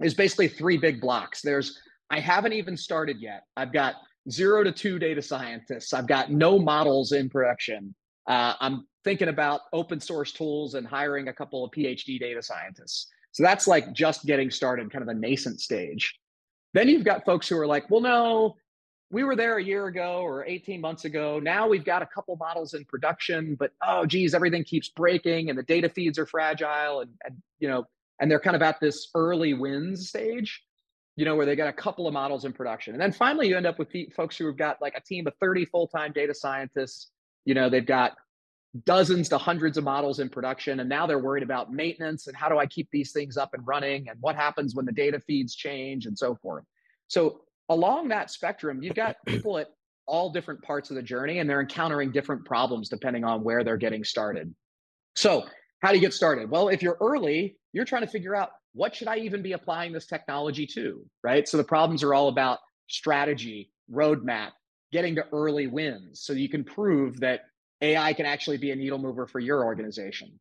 Is 0.00 0.14
basically 0.14 0.48
three 0.48 0.76
big 0.76 1.00
blocks. 1.00 1.40
There's 1.40 1.78
I 2.10 2.18
haven't 2.18 2.52
even 2.52 2.76
started 2.76 3.20
yet. 3.20 3.44
I've 3.56 3.72
got 3.72 3.94
zero 4.30 4.64
to 4.64 4.72
two 4.72 4.98
data 4.98 5.22
scientists. 5.22 5.92
I've 5.92 6.06
got 6.06 6.30
no 6.30 6.58
models 6.58 7.12
in 7.12 7.28
production. 7.28 7.94
Uh, 8.26 8.54
I'm 8.60 8.86
thinking 9.04 9.28
about 9.28 9.62
open 9.72 10.00
source 10.00 10.32
tools 10.32 10.74
and 10.74 10.86
hiring 10.86 11.28
a 11.28 11.32
couple 11.32 11.64
of 11.64 11.70
PhD 11.70 12.18
data 12.18 12.42
scientists. 12.42 13.08
So 13.32 13.42
that's 13.42 13.66
like 13.66 13.92
just 13.92 14.24
getting 14.24 14.50
started, 14.50 14.90
kind 14.90 15.02
of 15.02 15.08
a 15.08 15.14
nascent 15.14 15.60
stage. 15.60 16.18
Then 16.72 16.88
you've 16.88 17.04
got 17.04 17.24
folks 17.24 17.48
who 17.48 17.58
are 17.58 17.66
like, 17.66 17.90
well, 17.90 18.00
no, 18.00 18.56
we 19.10 19.22
were 19.22 19.36
there 19.36 19.58
a 19.58 19.62
year 19.62 19.86
ago 19.86 20.22
or 20.22 20.44
18 20.44 20.80
months 20.80 21.04
ago. 21.04 21.38
Now 21.38 21.68
we've 21.68 21.84
got 21.84 22.02
a 22.02 22.06
couple 22.06 22.36
models 22.36 22.74
in 22.74 22.84
production, 22.84 23.54
but 23.54 23.72
oh 23.86 24.06
geez, 24.06 24.34
everything 24.34 24.64
keeps 24.64 24.88
breaking 24.88 25.50
and 25.50 25.58
the 25.58 25.62
data 25.62 25.88
feeds 25.88 26.18
are 26.18 26.26
fragile 26.26 27.00
and, 27.00 27.10
and 27.24 27.36
you 27.60 27.68
know, 27.68 27.84
and 28.20 28.30
they're 28.30 28.40
kind 28.40 28.56
of 28.56 28.62
at 28.62 28.80
this 28.80 29.10
early 29.14 29.54
wins 29.54 30.08
stage, 30.08 30.63
you 31.16 31.24
know, 31.24 31.36
where 31.36 31.46
they 31.46 31.56
got 31.56 31.68
a 31.68 31.72
couple 31.72 32.06
of 32.06 32.12
models 32.12 32.44
in 32.44 32.52
production. 32.52 32.94
And 32.94 33.00
then 33.00 33.12
finally 33.12 33.48
you 33.48 33.56
end 33.56 33.66
up 33.66 33.78
with 33.78 33.90
the 33.90 34.10
folks 34.16 34.36
who 34.36 34.46
have 34.46 34.56
got 34.56 34.82
like 34.82 34.94
a 34.96 35.00
team 35.00 35.26
of 35.26 35.34
30 35.40 35.64
full-time 35.66 36.12
data 36.12 36.34
scientists. 36.34 37.10
You 37.44 37.54
know, 37.54 37.68
they've 37.68 37.86
got 37.86 38.14
dozens 38.84 39.28
to 39.28 39.38
hundreds 39.38 39.78
of 39.78 39.84
models 39.84 40.18
in 40.18 40.28
production 40.28 40.80
and 40.80 40.88
now 40.88 41.06
they're 41.06 41.18
worried 41.18 41.44
about 41.44 41.72
maintenance 41.72 42.26
and 42.26 42.36
how 42.36 42.48
do 42.48 42.58
i 42.58 42.66
keep 42.66 42.88
these 42.90 43.12
things 43.12 43.36
up 43.36 43.54
and 43.54 43.64
running 43.64 44.08
and 44.08 44.18
what 44.20 44.34
happens 44.34 44.74
when 44.74 44.84
the 44.84 44.92
data 44.92 45.20
feeds 45.20 45.54
change 45.54 46.06
and 46.06 46.18
so 46.18 46.34
forth 46.34 46.64
so 47.06 47.42
along 47.68 48.08
that 48.08 48.32
spectrum 48.32 48.82
you've 48.82 48.96
got 48.96 49.14
people 49.26 49.58
at 49.58 49.68
all 50.06 50.32
different 50.32 50.60
parts 50.62 50.90
of 50.90 50.96
the 50.96 51.02
journey 51.02 51.38
and 51.38 51.48
they're 51.48 51.60
encountering 51.60 52.10
different 52.10 52.44
problems 52.44 52.88
depending 52.88 53.22
on 53.22 53.44
where 53.44 53.62
they're 53.62 53.76
getting 53.76 54.02
started 54.02 54.52
so 55.14 55.44
how 55.80 55.90
do 55.90 55.94
you 55.94 56.00
get 56.00 56.12
started 56.12 56.50
well 56.50 56.68
if 56.68 56.82
you're 56.82 56.98
early 57.00 57.56
you're 57.72 57.84
trying 57.84 58.02
to 58.02 58.08
figure 58.08 58.34
out 58.34 58.50
what 58.74 58.94
should 58.94 59.08
i 59.08 59.16
even 59.16 59.42
be 59.42 59.52
applying 59.52 59.92
this 59.92 60.06
technology 60.06 60.66
to 60.66 61.04
right 61.22 61.48
so 61.48 61.56
the 61.56 61.64
problems 61.64 62.02
are 62.02 62.14
all 62.14 62.28
about 62.28 62.58
strategy 62.88 63.70
roadmap 63.92 64.50
getting 64.92 65.14
to 65.16 65.26
early 65.32 65.66
wins 65.66 66.20
so 66.20 66.32
you 66.32 66.48
can 66.48 66.62
prove 66.62 67.18
that 67.20 67.40
AI 67.84 68.12
can 68.14 68.26
actually 68.26 68.56
be 68.56 68.70
a 68.70 68.76
needle 68.76 68.98
mover 68.98 69.26
for 69.26 69.40
your 69.40 69.64
organization. 69.64 70.38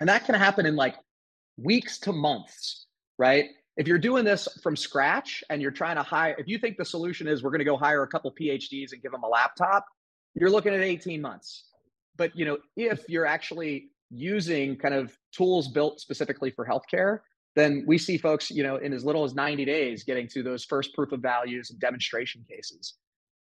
And 0.00 0.08
that 0.08 0.24
can 0.24 0.34
happen 0.34 0.66
in 0.66 0.76
like 0.76 0.96
weeks 1.56 1.98
to 2.00 2.12
months, 2.12 2.86
right? 3.18 3.50
If 3.76 3.86
you're 3.86 3.98
doing 3.98 4.24
this 4.24 4.48
from 4.62 4.76
scratch 4.76 5.44
and 5.48 5.62
you're 5.62 5.70
trying 5.70 5.96
to 5.96 6.02
hire, 6.02 6.34
if 6.38 6.48
you 6.48 6.58
think 6.58 6.76
the 6.76 6.84
solution 6.84 7.28
is 7.28 7.42
we're 7.42 7.50
going 7.50 7.60
to 7.60 7.64
go 7.64 7.76
hire 7.76 8.02
a 8.02 8.08
couple 8.08 8.32
PhDs 8.32 8.92
and 8.92 9.02
give 9.02 9.12
them 9.12 9.22
a 9.22 9.28
laptop, 9.28 9.86
you're 10.34 10.50
looking 10.50 10.74
at 10.74 10.80
18 10.80 11.20
months. 11.20 11.66
But 12.16 12.36
you 12.36 12.44
know, 12.44 12.58
if 12.76 13.08
you're 13.08 13.26
actually 13.26 13.90
using 14.10 14.76
kind 14.76 14.94
of 14.94 15.16
tools 15.32 15.68
built 15.68 16.00
specifically 16.00 16.50
for 16.50 16.66
healthcare, 16.66 17.20
then 17.54 17.84
we 17.86 17.98
see 17.98 18.16
folks, 18.16 18.50
you 18.50 18.62
know, 18.62 18.76
in 18.76 18.92
as 18.92 19.04
little 19.04 19.24
as 19.24 19.34
90 19.34 19.64
days 19.64 20.04
getting 20.04 20.26
to 20.28 20.42
those 20.42 20.64
first 20.64 20.94
proof 20.94 21.12
of 21.12 21.20
values 21.20 21.70
and 21.70 21.78
demonstration 21.78 22.44
cases. 22.48 22.94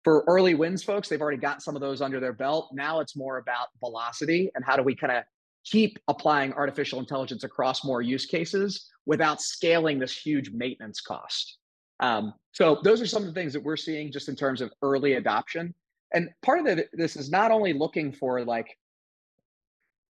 For 0.03 0.23
early 0.27 0.55
wins 0.55 0.83
folks 0.83 1.07
they've 1.07 1.21
already 1.21 1.37
got 1.37 1.61
some 1.61 1.75
of 1.75 1.81
those 1.81 2.01
under 2.01 2.19
their 2.19 2.33
belt. 2.33 2.69
Now 2.73 2.99
it's 2.99 3.15
more 3.15 3.37
about 3.37 3.67
velocity 3.79 4.51
and 4.55 4.65
how 4.65 4.75
do 4.75 4.83
we 4.83 4.95
kind 4.95 5.13
of 5.13 5.23
keep 5.63 5.99
applying 6.07 6.53
artificial 6.53 6.99
intelligence 6.99 7.43
across 7.43 7.85
more 7.85 8.01
use 8.01 8.25
cases 8.25 8.89
without 9.05 9.41
scaling 9.41 9.99
this 9.99 10.17
huge 10.17 10.49
maintenance 10.51 11.01
cost. 11.01 11.57
Um, 11.99 12.33
so 12.51 12.79
those 12.83 12.99
are 12.99 13.05
some 13.05 13.21
of 13.21 13.27
the 13.27 13.39
things 13.39 13.53
that 13.53 13.63
we're 13.63 13.77
seeing 13.77 14.11
just 14.11 14.27
in 14.27 14.35
terms 14.35 14.59
of 14.59 14.71
early 14.81 15.13
adoption. 15.13 15.73
And 16.13 16.29
part 16.41 16.65
of 16.65 16.79
this 16.93 17.15
is 17.15 17.29
not 17.29 17.51
only 17.51 17.73
looking 17.73 18.11
for 18.11 18.43
like 18.43 18.75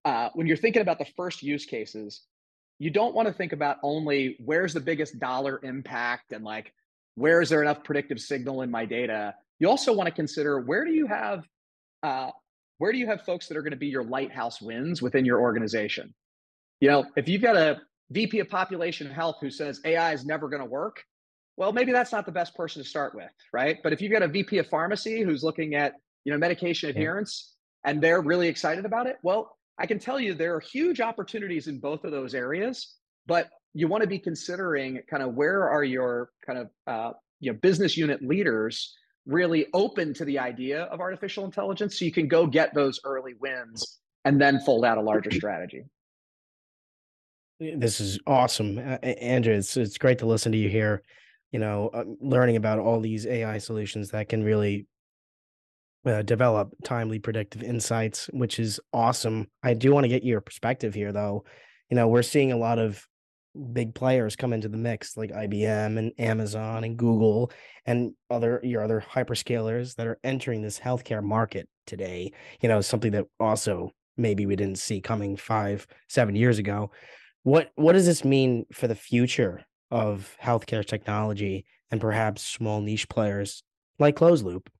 uh, 0.04 0.30
when 0.34 0.46
you're 0.46 0.56
thinking 0.56 0.82
about 0.82 0.98
the 0.98 1.06
first 1.16 1.42
use 1.42 1.64
cases 1.64 2.22
you 2.78 2.90
don't 2.90 3.14
want 3.14 3.28
to 3.28 3.34
think 3.34 3.52
about 3.52 3.78
only 3.82 4.36
where's 4.44 4.74
the 4.74 4.80
biggest 4.80 5.18
dollar 5.18 5.60
impact 5.62 6.32
and 6.32 6.44
like 6.44 6.72
where 7.14 7.40
is 7.40 7.48
there 7.48 7.62
enough 7.62 7.84
predictive 7.84 8.20
signal 8.20 8.62
in 8.62 8.70
my 8.70 8.84
data 8.84 9.34
you 9.58 9.68
also 9.68 9.92
want 9.92 10.08
to 10.08 10.14
consider 10.14 10.60
where 10.60 10.84
do 10.84 10.92
you 10.92 11.06
have 11.06 11.44
uh, 12.02 12.30
where 12.78 12.90
do 12.90 12.98
you 12.98 13.06
have 13.06 13.22
folks 13.22 13.46
that 13.46 13.56
are 13.56 13.62
going 13.62 13.70
to 13.70 13.76
be 13.76 13.86
your 13.86 14.02
lighthouse 14.02 14.60
wins 14.60 15.00
within 15.00 15.24
your 15.24 15.40
organization? 15.40 16.12
You 16.80 16.88
know, 16.88 17.06
if 17.14 17.28
you've 17.28 17.40
got 17.40 17.56
a 17.56 17.80
VP 18.10 18.40
of 18.40 18.48
population 18.48 19.08
health 19.08 19.36
who 19.40 19.50
says 19.50 19.80
AI 19.84 20.14
is 20.14 20.26
never 20.26 20.48
going 20.48 20.62
to 20.62 20.68
work, 20.68 21.04
well, 21.56 21.72
maybe 21.72 21.92
that's 21.92 22.10
not 22.10 22.26
the 22.26 22.32
best 22.32 22.56
person 22.56 22.82
to 22.82 22.88
start 22.88 23.14
with, 23.14 23.30
right? 23.52 23.78
But 23.84 23.92
if 23.92 24.00
you've 24.00 24.10
got 24.10 24.22
a 24.22 24.26
VP 24.26 24.58
of 24.58 24.66
pharmacy 24.66 25.22
who's 25.22 25.44
looking 25.44 25.76
at, 25.76 25.94
you 26.24 26.32
know, 26.32 26.38
medication 26.38 26.90
adherence 26.90 27.54
yeah. 27.84 27.92
and 27.92 28.02
they're 28.02 28.20
really 28.20 28.48
excited 28.48 28.84
about 28.84 29.06
it, 29.06 29.18
well, 29.22 29.56
I 29.82 29.86
can 29.86 29.98
tell 29.98 30.20
you 30.20 30.32
there 30.32 30.54
are 30.54 30.60
huge 30.60 31.00
opportunities 31.00 31.66
in 31.66 31.80
both 31.80 32.04
of 32.04 32.12
those 32.12 32.34
areas, 32.34 32.94
but 33.26 33.50
you 33.74 33.88
want 33.88 34.02
to 34.02 34.06
be 34.06 34.18
considering 34.18 35.00
kind 35.10 35.24
of 35.24 35.34
where 35.34 35.68
are 35.68 35.82
your 35.82 36.30
kind 36.46 36.60
of 36.60 36.70
uh, 36.86 37.12
you 37.40 37.52
know 37.52 37.58
business 37.60 37.96
unit 37.96 38.22
leaders 38.22 38.94
really 39.26 39.66
open 39.74 40.14
to 40.14 40.24
the 40.24 40.38
idea 40.38 40.84
of 40.84 41.00
artificial 41.00 41.44
intelligence 41.44 41.98
so 41.98 42.04
you 42.04 42.12
can 42.12 42.28
go 42.28 42.46
get 42.46 42.72
those 42.74 43.00
early 43.04 43.34
wins 43.40 43.98
and 44.24 44.40
then 44.40 44.60
fold 44.60 44.84
out 44.84 44.98
a 44.98 45.00
larger 45.00 45.30
strategy. 45.32 45.82
This 47.58 48.00
is 48.00 48.18
awesome 48.26 48.78
uh, 48.78 48.98
andrew 49.04 49.54
it's, 49.54 49.76
it's 49.76 49.96
great 49.96 50.18
to 50.18 50.26
listen 50.26 50.50
to 50.50 50.58
you 50.58 50.68
here 50.68 51.04
you 51.52 51.60
know 51.60 51.90
uh, 51.94 52.02
learning 52.20 52.56
about 52.56 52.80
all 52.80 52.98
these 52.98 53.24
ai 53.24 53.58
solutions 53.58 54.10
that 54.10 54.28
can 54.28 54.42
really 54.42 54.88
uh, 56.04 56.22
develop 56.22 56.72
timely 56.84 57.18
predictive 57.18 57.62
insights 57.62 58.28
which 58.32 58.58
is 58.58 58.80
awesome 58.92 59.46
i 59.62 59.74
do 59.74 59.92
want 59.92 60.04
to 60.04 60.08
get 60.08 60.24
your 60.24 60.40
perspective 60.40 60.94
here 60.94 61.12
though 61.12 61.44
you 61.90 61.96
know 61.96 62.08
we're 62.08 62.22
seeing 62.22 62.52
a 62.52 62.56
lot 62.56 62.78
of 62.78 63.06
big 63.72 63.94
players 63.94 64.36
come 64.36 64.52
into 64.52 64.68
the 64.68 64.76
mix 64.76 65.16
like 65.16 65.30
IBM 65.30 65.98
and 65.98 66.12
Amazon 66.18 66.84
and 66.84 66.96
Google 66.96 67.52
and 67.84 68.12
other 68.30 68.60
your 68.62 68.82
other 68.82 69.04
hyperscalers 69.12 69.94
that 69.96 70.06
are 70.06 70.18
entering 70.24 70.62
this 70.62 70.78
healthcare 70.78 71.22
market 71.22 71.68
today. 71.86 72.32
You 72.60 72.68
know, 72.68 72.80
something 72.80 73.12
that 73.12 73.26
also 73.38 73.90
maybe 74.16 74.46
we 74.46 74.56
didn't 74.56 74.78
see 74.78 75.00
coming 75.00 75.36
5 75.36 75.86
7 76.08 76.34
years 76.34 76.58
ago. 76.58 76.90
What 77.42 77.70
what 77.74 77.92
does 77.92 78.06
this 78.06 78.24
mean 78.24 78.66
for 78.72 78.86
the 78.86 78.94
future 78.94 79.64
of 79.90 80.36
healthcare 80.42 80.84
technology 80.84 81.66
and 81.90 82.00
perhaps 82.00 82.42
small 82.42 82.80
niche 82.80 83.08
players 83.08 83.62
like 83.98 84.16
Closed 84.16 84.44
Loop? 84.44 84.70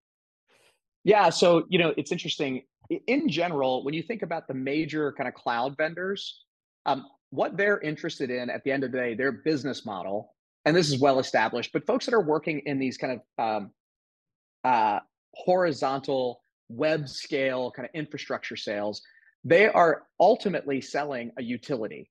Yeah, 1.04 1.30
so 1.30 1.64
you 1.68 1.78
know, 1.78 1.94
it's 1.97 2.12
interesting 2.12 2.62
in 3.06 3.28
general 3.28 3.85
when 3.85 3.94
you 3.94 4.02
think 4.02 4.23
about 4.23 4.49
the 4.49 4.54
major 4.54 5.12
kind 5.12 5.28
of 5.28 5.35
cloud 5.35 5.76
vendors 5.76 6.42
um, 6.87 7.06
what 7.30 7.56
they're 7.56 7.80
interested 7.80 8.30
in 8.30 8.50
at 8.50 8.62
the 8.64 8.73
end 8.73 8.85
of 8.85 8.92
the 8.92 8.99
day, 8.99 9.14
their 9.14 9.32
business 9.32 9.87
model, 9.87 10.35
and 10.64 10.76
this 10.76 10.90
is 10.90 11.00
well 11.00 11.18
established, 11.18 11.73
but 11.73 11.87
folks 11.87 12.04
that 12.06 12.14
are 12.14 12.21
working 12.21 12.61
in 12.66 12.78
these 12.78 12.99
kind 12.99 13.21
of 13.38 13.44
um, 13.62 13.71
uh, 14.64 15.00
horizontal 15.35 16.42
web 16.68 17.09
scale 17.09 17.71
kind 17.71 17.88
of 17.88 17.94
infrastructure 17.94 18.56
sales, 18.56 19.02
they 19.44 19.66
are 19.66 20.04
ultimately 20.21 20.80
selling 20.80 21.30
a 21.38 21.42
utility, 21.42 22.11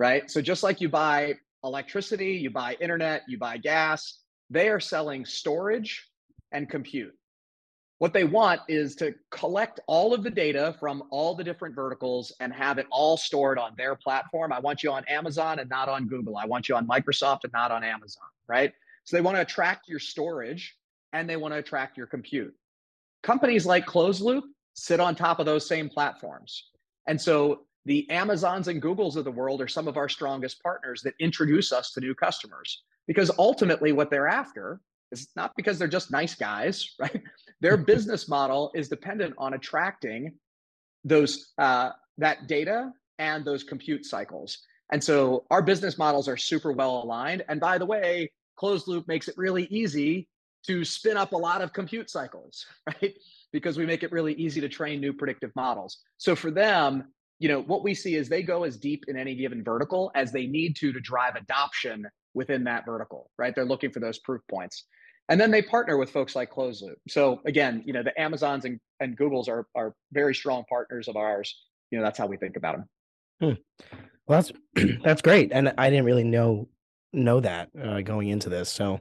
right? 0.00 0.30
So 0.30 0.40
just 0.40 0.62
like 0.62 0.80
you 0.80 0.88
buy 0.88 1.34
electricity, 1.62 2.32
you 2.32 2.50
buy 2.50 2.76
internet, 2.80 3.22
you 3.28 3.38
buy 3.38 3.58
gas, 3.58 4.20
they 4.50 4.68
are 4.68 4.80
selling 4.80 5.24
storage 5.24 6.08
and 6.52 6.68
compute. 6.68 7.12
What 7.98 8.12
they 8.12 8.24
want 8.24 8.60
is 8.68 8.94
to 8.96 9.14
collect 9.30 9.80
all 9.86 10.12
of 10.12 10.22
the 10.22 10.30
data 10.30 10.76
from 10.78 11.04
all 11.10 11.34
the 11.34 11.44
different 11.44 11.74
verticals 11.74 12.30
and 12.40 12.52
have 12.52 12.76
it 12.76 12.86
all 12.90 13.16
stored 13.16 13.58
on 13.58 13.72
their 13.78 13.94
platform. 13.94 14.52
I 14.52 14.60
want 14.60 14.82
you 14.82 14.92
on 14.92 15.02
Amazon 15.08 15.60
and 15.60 15.70
not 15.70 15.88
on 15.88 16.06
Google. 16.06 16.36
I 16.36 16.44
want 16.44 16.68
you 16.68 16.76
on 16.76 16.86
Microsoft 16.86 17.44
and 17.44 17.52
not 17.54 17.70
on 17.70 17.82
Amazon, 17.82 18.26
right? 18.48 18.72
So 19.04 19.16
they 19.16 19.22
want 19.22 19.36
to 19.36 19.40
attract 19.40 19.88
your 19.88 19.98
storage 19.98 20.76
and 21.14 21.28
they 21.28 21.36
want 21.36 21.54
to 21.54 21.58
attract 21.58 21.96
your 21.96 22.06
compute. 22.06 22.54
Companies 23.22 23.64
like 23.64 23.86
Closed 23.86 24.20
Loop 24.20 24.44
sit 24.74 25.00
on 25.00 25.14
top 25.14 25.38
of 25.38 25.46
those 25.46 25.66
same 25.66 25.88
platforms. 25.88 26.70
And 27.06 27.18
so 27.18 27.62
the 27.86 28.08
Amazons 28.10 28.68
and 28.68 28.82
Googles 28.82 29.16
of 29.16 29.24
the 29.24 29.30
world 29.30 29.62
are 29.62 29.68
some 29.68 29.88
of 29.88 29.96
our 29.96 30.08
strongest 30.08 30.62
partners 30.62 31.00
that 31.02 31.14
introduce 31.18 31.72
us 31.72 31.92
to 31.92 32.00
new 32.00 32.14
customers 32.14 32.82
because 33.06 33.30
ultimately 33.38 33.92
what 33.92 34.10
they're 34.10 34.28
after 34.28 34.80
is 35.12 35.28
not 35.36 35.52
because 35.56 35.78
they're 35.78 35.88
just 35.88 36.10
nice 36.10 36.34
guys, 36.34 36.94
right? 36.98 37.22
Their 37.60 37.76
business 37.76 38.28
model 38.28 38.70
is 38.74 38.88
dependent 38.88 39.34
on 39.38 39.54
attracting 39.54 40.34
those 41.04 41.52
uh, 41.58 41.90
that 42.18 42.46
data 42.46 42.92
and 43.18 43.44
those 43.44 43.62
compute 43.62 44.04
cycles. 44.04 44.58
And 44.92 45.02
so 45.02 45.44
our 45.50 45.62
business 45.62 45.98
models 45.98 46.28
are 46.28 46.36
super 46.36 46.72
well 46.72 47.02
aligned. 47.02 47.44
And 47.48 47.60
by 47.60 47.78
the 47.78 47.86
way, 47.86 48.30
closed 48.56 48.88
loop 48.88 49.08
makes 49.08 49.28
it 49.28 49.36
really 49.36 49.64
easy 49.64 50.28
to 50.66 50.84
spin 50.84 51.16
up 51.16 51.32
a 51.32 51.36
lot 51.36 51.62
of 51.62 51.72
compute 51.72 52.10
cycles, 52.10 52.66
right? 52.86 53.14
Because 53.52 53.78
we 53.78 53.86
make 53.86 54.02
it 54.02 54.12
really 54.12 54.34
easy 54.34 54.60
to 54.60 54.68
train 54.68 55.00
new 55.00 55.12
predictive 55.12 55.52
models. 55.56 55.98
So 56.18 56.36
for 56.36 56.50
them, 56.50 57.04
you 57.38 57.48
know, 57.48 57.62
what 57.62 57.82
we 57.82 57.94
see 57.94 58.14
is 58.14 58.28
they 58.28 58.42
go 58.42 58.64
as 58.64 58.76
deep 58.76 59.04
in 59.08 59.16
any 59.16 59.34
given 59.34 59.62
vertical 59.62 60.10
as 60.14 60.32
they 60.32 60.46
need 60.46 60.76
to 60.76 60.92
to 60.92 61.00
drive 61.00 61.36
adoption 61.36 62.06
within 62.34 62.64
that 62.64 62.86
vertical, 62.86 63.30
right? 63.38 63.54
They're 63.54 63.64
looking 63.64 63.90
for 63.90 64.00
those 64.00 64.18
proof 64.18 64.40
points 64.48 64.84
and 65.28 65.40
then 65.40 65.50
they 65.50 65.62
partner 65.62 65.96
with 65.96 66.10
folks 66.10 66.36
like 66.36 66.50
closed 66.50 66.82
loop. 66.82 66.98
So 67.08 67.40
again 67.44 67.82
you 67.84 67.92
know 67.92 68.02
the 68.02 68.18
amazons 68.20 68.64
and, 68.64 68.80
and 69.00 69.16
googles 69.16 69.48
are 69.48 69.66
are 69.74 69.94
very 70.12 70.34
strong 70.34 70.64
partners 70.68 71.08
of 71.08 71.16
ours. 71.16 71.54
You 71.90 71.98
know 71.98 72.04
that's 72.04 72.18
how 72.18 72.26
we 72.26 72.36
think 72.36 72.56
about 72.56 72.76
them 72.76 72.88
hmm. 73.40 73.96
well 74.26 74.42
that's 74.42 74.52
that's 75.04 75.22
great 75.22 75.52
and 75.52 75.72
i 75.78 75.88
didn't 75.88 76.04
really 76.04 76.24
know 76.24 76.68
know 77.16 77.40
that 77.40 77.70
uh, 77.82 78.00
going 78.02 78.28
into 78.28 78.48
this. 78.48 78.70
So 78.70 79.00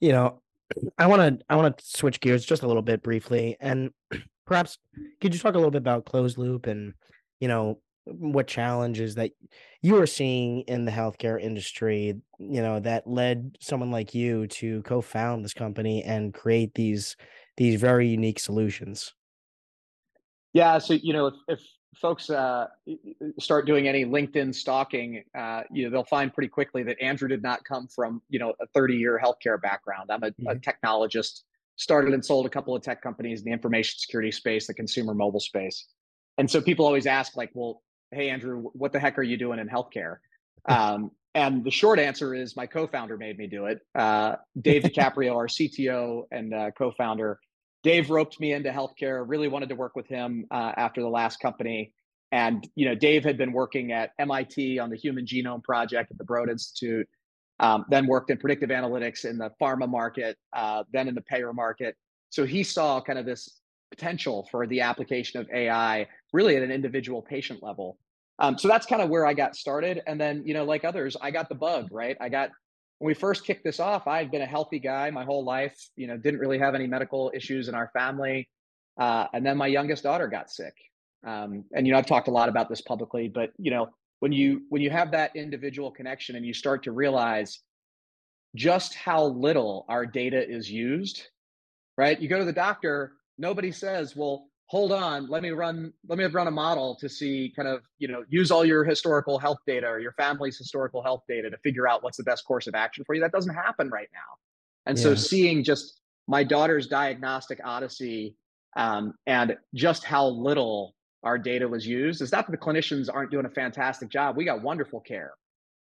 you 0.00 0.12
know 0.12 0.40
i 0.98 1.06
want 1.06 1.40
to 1.40 1.44
i 1.48 1.56
want 1.56 1.76
to 1.76 1.84
switch 1.84 2.20
gears 2.20 2.44
just 2.44 2.62
a 2.62 2.66
little 2.66 2.82
bit 2.82 3.02
briefly 3.02 3.56
and 3.60 3.90
perhaps 4.46 4.78
could 5.20 5.34
you 5.34 5.40
talk 5.40 5.54
a 5.54 5.58
little 5.58 5.70
bit 5.70 5.78
about 5.78 6.04
closed 6.04 6.38
loop 6.38 6.66
and 6.66 6.94
you 7.40 7.48
know 7.48 7.78
what 8.04 8.46
challenges 8.46 9.14
that 9.14 9.30
you 9.80 9.96
are 10.00 10.06
seeing 10.06 10.62
in 10.62 10.84
the 10.84 10.90
healthcare 10.90 11.40
industry 11.40 12.20
you 12.38 12.60
know 12.60 12.80
that 12.80 13.06
led 13.06 13.56
someone 13.60 13.90
like 13.90 14.14
you 14.14 14.46
to 14.48 14.82
co-found 14.82 15.44
this 15.44 15.54
company 15.54 16.02
and 16.02 16.34
create 16.34 16.74
these 16.74 17.16
these 17.56 17.80
very 17.80 18.08
unique 18.08 18.38
solutions? 18.38 19.14
Yeah 20.52 20.78
so 20.78 20.94
you 20.94 21.12
know 21.12 21.26
if, 21.26 21.34
if 21.48 21.60
folks 21.96 22.30
uh, 22.30 22.66
start 23.38 23.66
doing 23.66 23.86
any 23.86 24.04
linkedin 24.04 24.54
stalking 24.54 25.22
uh, 25.38 25.62
you 25.70 25.84
know 25.84 25.90
they'll 25.90 26.04
find 26.04 26.32
pretty 26.32 26.48
quickly 26.48 26.82
that 26.82 27.00
andrew 27.00 27.28
did 27.28 27.42
not 27.42 27.62
come 27.64 27.86
from 27.86 28.22
you 28.28 28.38
know 28.38 28.54
a 28.60 28.66
30 28.68 28.96
year 28.96 29.20
healthcare 29.22 29.60
background. 29.60 30.10
I'm 30.10 30.22
a, 30.22 30.30
mm-hmm. 30.30 30.48
a 30.48 30.54
technologist 30.56 31.42
started 31.76 32.14
and 32.14 32.24
sold 32.24 32.46
a 32.46 32.48
couple 32.48 32.74
of 32.74 32.82
tech 32.82 33.02
companies 33.02 33.40
in 33.40 33.46
the 33.46 33.52
information 33.52 33.98
security 33.98 34.30
space 34.30 34.66
the 34.66 34.74
consumer 34.74 35.14
mobile 35.14 35.40
space. 35.40 35.86
And 36.38 36.50
so 36.50 36.60
people 36.60 36.86
always 36.86 37.06
ask 37.06 37.36
like 37.36 37.50
well 37.54 37.82
hey 38.12 38.30
andrew 38.30 38.62
what 38.72 38.92
the 38.92 39.00
heck 39.00 39.18
are 39.18 39.22
you 39.22 39.36
doing 39.36 39.58
in 39.58 39.68
healthcare? 39.68 40.18
Um, 40.68 41.10
and 41.34 41.64
the 41.64 41.70
short 41.70 41.98
answer 41.98 42.34
is 42.34 42.56
my 42.56 42.66
co-founder 42.66 43.16
made 43.16 43.38
me 43.38 43.46
do 43.46 43.66
it. 43.66 43.80
Uh, 43.94 44.36
dave 44.60 44.82
DeCaprio 44.84 45.34
our 45.34 45.46
cto 45.46 46.24
and 46.30 46.54
uh, 46.54 46.70
co-founder 46.72 47.38
dave 47.82 48.10
roped 48.10 48.38
me 48.38 48.52
into 48.52 48.70
healthcare 48.70 49.24
really 49.26 49.48
wanted 49.48 49.68
to 49.68 49.74
work 49.74 49.96
with 49.96 50.06
him 50.06 50.46
uh, 50.50 50.72
after 50.76 51.00
the 51.00 51.08
last 51.08 51.40
company. 51.40 51.92
And 52.30 52.66
you 52.74 52.86
know 52.86 52.94
dave 52.94 53.24
had 53.24 53.36
been 53.36 53.52
working 53.52 53.92
at 53.92 54.10
mit 54.18 54.78
on 54.80 54.90
the 54.90 54.96
human 54.96 55.26
genome 55.26 55.62
project 55.62 56.10
at 56.10 56.18
the 56.18 56.24
broad 56.24 56.48
institute 56.48 57.08
um, 57.60 57.84
then 57.88 58.06
worked 58.06 58.30
in 58.30 58.38
predictive 58.38 58.70
analytics 58.70 59.24
in 59.24 59.38
the 59.38 59.50
pharma 59.60 59.88
market 59.88 60.36
uh, 60.52 60.84
then 60.92 61.08
in 61.08 61.14
the 61.14 61.20
payer 61.20 61.52
market. 61.52 61.96
So 62.30 62.44
he 62.44 62.62
saw 62.62 63.00
kind 63.00 63.18
of 63.18 63.26
this 63.26 63.60
potential 63.90 64.48
for 64.50 64.66
the 64.66 64.80
application 64.80 65.38
of 65.40 65.48
ai 65.50 66.08
really 66.32 66.56
at 66.56 66.62
an 66.62 66.70
individual 66.70 67.22
patient 67.22 67.62
level. 67.62 67.98
Um, 68.38 68.58
so 68.58 68.68
that's 68.68 68.86
kind 68.86 69.02
of 69.02 69.08
where 69.08 69.26
I 69.26 69.34
got 69.34 69.54
started. 69.56 70.02
And 70.06 70.20
then, 70.20 70.42
you 70.44 70.54
know, 70.54 70.64
like 70.64 70.84
others, 70.84 71.16
I 71.20 71.30
got 71.30 71.48
the 71.48 71.54
bug, 71.54 71.88
right? 71.92 72.16
I 72.20 72.28
got, 72.28 72.50
when 72.98 73.06
we 73.06 73.14
first 73.14 73.44
kicked 73.44 73.64
this 73.64 73.78
off, 73.78 74.06
I 74.06 74.18
had 74.18 74.30
been 74.30 74.42
a 74.42 74.46
healthy 74.46 74.78
guy 74.78 75.10
my 75.10 75.24
whole 75.24 75.44
life, 75.44 75.76
you 75.96 76.06
know, 76.06 76.16
didn't 76.16 76.40
really 76.40 76.58
have 76.58 76.74
any 76.74 76.86
medical 76.86 77.30
issues 77.34 77.68
in 77.68 77.74
our 77.74 77.90
family. 77.92 78.48
Uh, 78.98 79.26
and 79.32 79.44
then 79.44 79.56
my 79.56 79.66
youngest 79.66 80.02
daughter 80.02 80.28
got 80.28 80.50
sick. 80.50 80.74
Um, 81.24 81.64
and, 81.72 81.86
you 81.86 81.92
know, 81.92 81.98
I've 81.98 82.06
talked 82.06 82.28
a 82.28 82.32
lot 82.32 82.48
about 82.48 82.68
this 82.68 82.80
publicly, 82.80 83.28
but, 83.28 83.50
you 83.58 83.70
know, 83.70 83.90
when 84.22 84.30
you 84.30 84.62
when 84.68 84.80
you 84.80 84.88
have 84.88 85.10
that 85.10 85.34
individual 85.34 85.90
connection 85.90 86.36
and 86.36 86.46
you 86.46 86.54
start 86.54 86.84
to 86.84 86.92
realize 86.92 87.58
just 88.54 88.94
how 88.94 89.24
little 89.24 89.84
our 89.88 90.06
data 90.06 90.48
is 90.48 90.70
used 90.70 91.26
right 91.98 92.20
you 92.20 92.28
go 92.28 92.38
to 92.38 92.44
the 92.44 92.52
doctor 92.52 93.14
nobody 93.36 93.72
says 93.72 94.14
well 94.14 94.46
hold 94.72 94.90
on 94.90 95.28
let 95.28 95.42
me 95.42 95.50
run 95.50 95.92
let 96.08 96.18
me 96.18 96.24
run 96.24 96.48
a 96.48 96.50
model 96.50 96.96
to 96.98 97.06
see 97.06 97.52
kind 97.54 97.68
of 97.68 97.82
you 97.98 98.08
know 98.08 98.24
use 98.30 98.50
all 98.50 98.64
your 98.64 98.84
historical 98.84 99.38
health 99.38 99.58
data 99.66 99.86
or 99.86 100.00
your 100.00 100.12
family's 100.12 100.56
historical 100.56 101.02
health 101.02 101.22
data 101.28 101.50
to 101.50 101.58
figure 101.58 101.86
out 101.86 102.02
what's 102.02 102.16
the 102.16 102.24
best 102.24 102.46
course 102.46 102.66
of 102.66 102.74
action 102.74 103.04
for 103.04 103.14
you. 103.14 103.20
That 103.20 103.32
doesn't 103.32 103.54
happen 103.54 103.90
right 103.90 104.08
now. 104.14 104.38
And 104.86 104.96
yeah. 104.96 105.04
so 105.04 105.14
seeing 105.14 105.62
just 105.62 106.00
my 106.26 106.42
daughter's 106.42 106.86
diagnostic 106.86 107.60
odyssey 107.62 108.34
um, 108.74 109.12
and 109.26 109.58
just 109.74 110.04
how 110.04 110.26
little 110.26 110.94
our 111.22 111.36
data 111.36 111.68
was 111.68 111.86
used 111.86 112.22
is 112.22 112.32
not 112.32 112.46
that 112.46 112.52
the 112.52 112.58
clinicians 112.58 113.10
aren't 113.12 113.30
doing 113.30 113.44
a 113.44 113.50
fantastic 113.50 114.08
job. 114.08 114.38
We 114.38 114.46
got 114.46 114.62
wonderful 114.62 115.00
care 115.00 115.34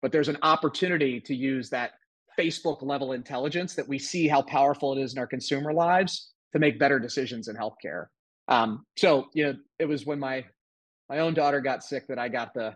but 0.03 0.11
there's 0.11 0.29
an 0.29 0.37
opportunity 0.43 1.21
to 1.21 1.35
use 1.35 1.71
that 1.71 1.93
facebook 2.39 2.83
level 2.83 3.13
intelligence 3.13 3.75
that 3.75 3.89
we 3.89 3.99
see 3.99 4.27
how 4.27 4.43
powerful 4.43 4.97
it 4.97 5.01
is 5.01 5.13
in 5.13 5.19
our 5.19 5.27
consumer 5.27 5.73
lives 5.73 6.33
to 6.53 6.59
make 6.59 6.79
better 6.79 6.99
decisions 6.99 7.49
in 7.49 7.57
healthcare 7.57 8.07
Um, 8.49 8.85
so 8.97 9.29
you 9.35 9.45
know, 9.45 9.55
it 9.79 9.87
was 9.87 10.07
when 10.07 10.19
my 10.19 10.45
my 11.09 11.21
own 11.21 11.35
daughter 11.35 11.61
got 11.61 11.85
sick 11.85 12.07
that 12.09 12.19
I 12.19 12.29
got 12.29 12.55
the 12.55 12.75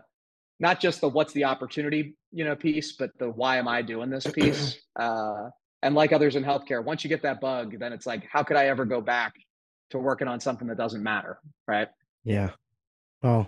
not 0.59 0.79
just 0.79 1.01
the 1.01 1.09
what's 1.09 1.33
the 1.33 1.45
opportunity 1.45 2.15
you 2.31 2.43
know 2.43 2.55
piece, 2.55 2.93
but 2.93 3.11
the 3.19 3.29
why 3.29 3.57
am 3.57 3.67
I 3.67 3.81
doing 3.81 4.09
this 4.09 4.27
piece. 4.27 4.79
Uh, 4.97 5.51
and 5.83 5.93
like 5.93 6.11
others 6.11 6.35
in 6.35 6.43
healthcare, 6.43 6.83
once 6.83 7.03
you 7.03 7.07
get 7.07 7.21
that 7.21 7.39
bug, 7.39 7.77
then 7.77 7.93
it's 7.93 8.07
like, 8.07 8.23
how 8.31 8.41
could 8.41 8.57
I 8.57 8.65
ever 8.65 8.83
go 8.83 8.99
back 8.99 9.35
to 9.91 9.99
working 9.99 10.27
on 10.27 10.39
something 10.39 10.67
that 10.69 10.77
doesn't 10.77 11.03
matter, 11.03 11.39
right? 11.67 11.87
Yeah. 12.23 12.49
Oh, 13.23 13.47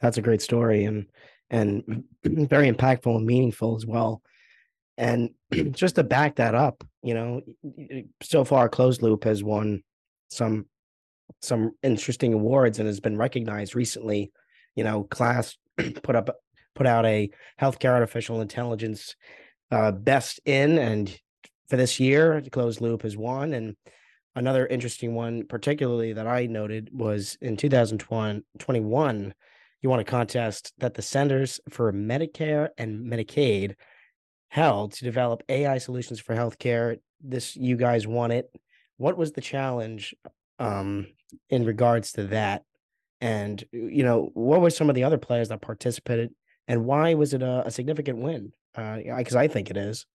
that's 0.00 0.18
a 0.18 0.22
great 0.22 0.42
story 0.42 0.84
and 0.84 1.06
and 1.50 2.04
very 2.24 2.70
impactful 2.70 3.16
and 3.16 3.26
meaningful 3.26 3.76
as 3.76 3.86
well. 3.86 4.22
And 4.98 5.30
just 5.72 5.96
to 5.96 6.04
back 6.04 6.36
that 6.36 6.54
up, 6.54 6.84
you 7.02 7.14
know, 7.14 7.42
so 8.22 8.44
far 8.44 8.68
Closed 8.68 9.02
Loop 9.02 9.24
has 9.24 9.42
won 9.42 9.82
some 10.30 10.66
some 11.42 11.72
interesting 11.82 12.32
awards 12.32 12.78
and 12.78 12.86
has 12.86 13.00
been 13.00 13.16
recognized 13.16 13.74
recently. 13.74 14.32
You 14.74 14.84
know, 14.84 15.04
KLAS 15.04 15.56
put 16.02 16.16
up 16.16 16.30
put 16.74 16.86
out 16.86 17.04
a 17.04 17.30
healthcare 17.60 17.90
artificial 17.90 18.40
intelligence 18.40 19.14
uh, 19.70 19.92
best 19.92 20.40
in, 20.44 20.78
and 20.78 21.14
for 21.68 21.76
this 21.76 21.98
year, 21.98 22.42
Closed 22.52 22.80
Loop 22.80 23.02
has 23.02 23.16
won. 23.16 23.54
And 23.54 23.76
another 24.34 24.66
interesting 24.66 25.14
one, 25.14 25.46
particularly 25.46 26.12
that 26.12 26.26
I 26.26 26.46
noted, 26.46 26.90
was 26.92 27.36
in 27.40 27.56
2021. 27.56 29.34
You 29.80 29.90
won 29.90 29.98
a 29.98 30.04
contest 30.04 30.72
that 30.78 30.94
the 30.94 31.02
Centers 31.02 31.60
for 31.70 31.92
Medicare 31.92 32.68
and 32.78 33.06
Medicaid 33.06 33.74
held 34.48 34.92
to 34.92 35.04
develop 35.04 35.42
AI 35.48 35.78
solutions 35.78 36.20
for 36.20 36.36
healthcare. 36.36 36.98
This 37.20 37.56
you 37.56 37.76
guys 37.76 38.06
won 38.06 38.30
it. 38.30 38.50
What 38.98 39.16
was 39.16 39.32
the 39.32 39.40
challenge 39.40 40.14
um, 40.62 41.06
in 41.50 41.64
regards 41.64 42.12
to 42.12 42.24
that? 42.28 42.64
And 43.20 43.62
you 43.72 44.02
know, 44.02 44.30
what 44.34 44.60
were 44.60 44.70
some 44.70 44.88
of 44.88 44.94
the 44.94 45.04
other 45.04 45.18
players 45.18 45.48
that 45.48 45.60
participated, 45.60 46.30
and 46.66 46.84
why 46.84 47.14
was 47.14 47.34
it 47.34 47.42
a, 47.42 47.62
a 47.66 47.70
significant 47.70 48.18
win? 48.18 48.52
Because 48.74 49.36
uh, 49.36 49.40
I 49.40 49.48
think 49.48 49.70
it 49.70 49.76
is. 49.76 50.06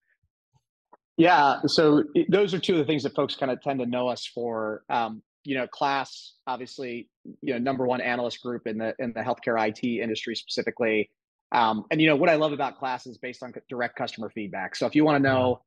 Yeah, 1.18 1.62
so 1.66 2.04
those 2.30 2.54
are 2.54 2.60
two 2.60 2.74
of 2.74 2.80
the 2.80 2.86
things 2.86 3.04
that 3.04 3.16
folks 3.16 3.36
kind 3.36 3.52
of 3.52 3.62
tend 3.62 3.80
to 3.80 3.86
know 3.86 4.08
us 4.08 4.26
for. 4.26 4.84
Um, 4.90 5.24
you 5.44 5.56
know, 5.56 5.66
KLAS 5.68 6.34
obviously, 6.46 7.10
you 7.42 7.54
know, 7.54 7.60
number 7.60 7.88
one 7.88 8.02
analyst 8.02 8.42
group 8.42 8.68
in 8.68 8.78
the 8.78 8.94
in 9.00 9.14
the 9.14 9.22
healthcare 9.22 9.68
IT 9.68 9.84
industry 9.84 10.36
specifically. 10.36 11.10
Um, 11.54 11.86
and 11.90 12.02
you 12.02 12.08
know 12.08 12.18
what 12.18 12.30
I 12.30 12.36
love 12.36 12.52
about 12.52 12.78
KLAS 12.80 13.08
is 13.08 13.18
based 13.18 13.42
on 13.42 13.54
direct 13.70 13.96
customer 13.96 14.30
feedback. 14.30 14.76
So 14.76 14.86
if 14.86 14.96
you 14.96 15.06
want 15.06 15.24
to 15.24 15.24
know 15.24 15.62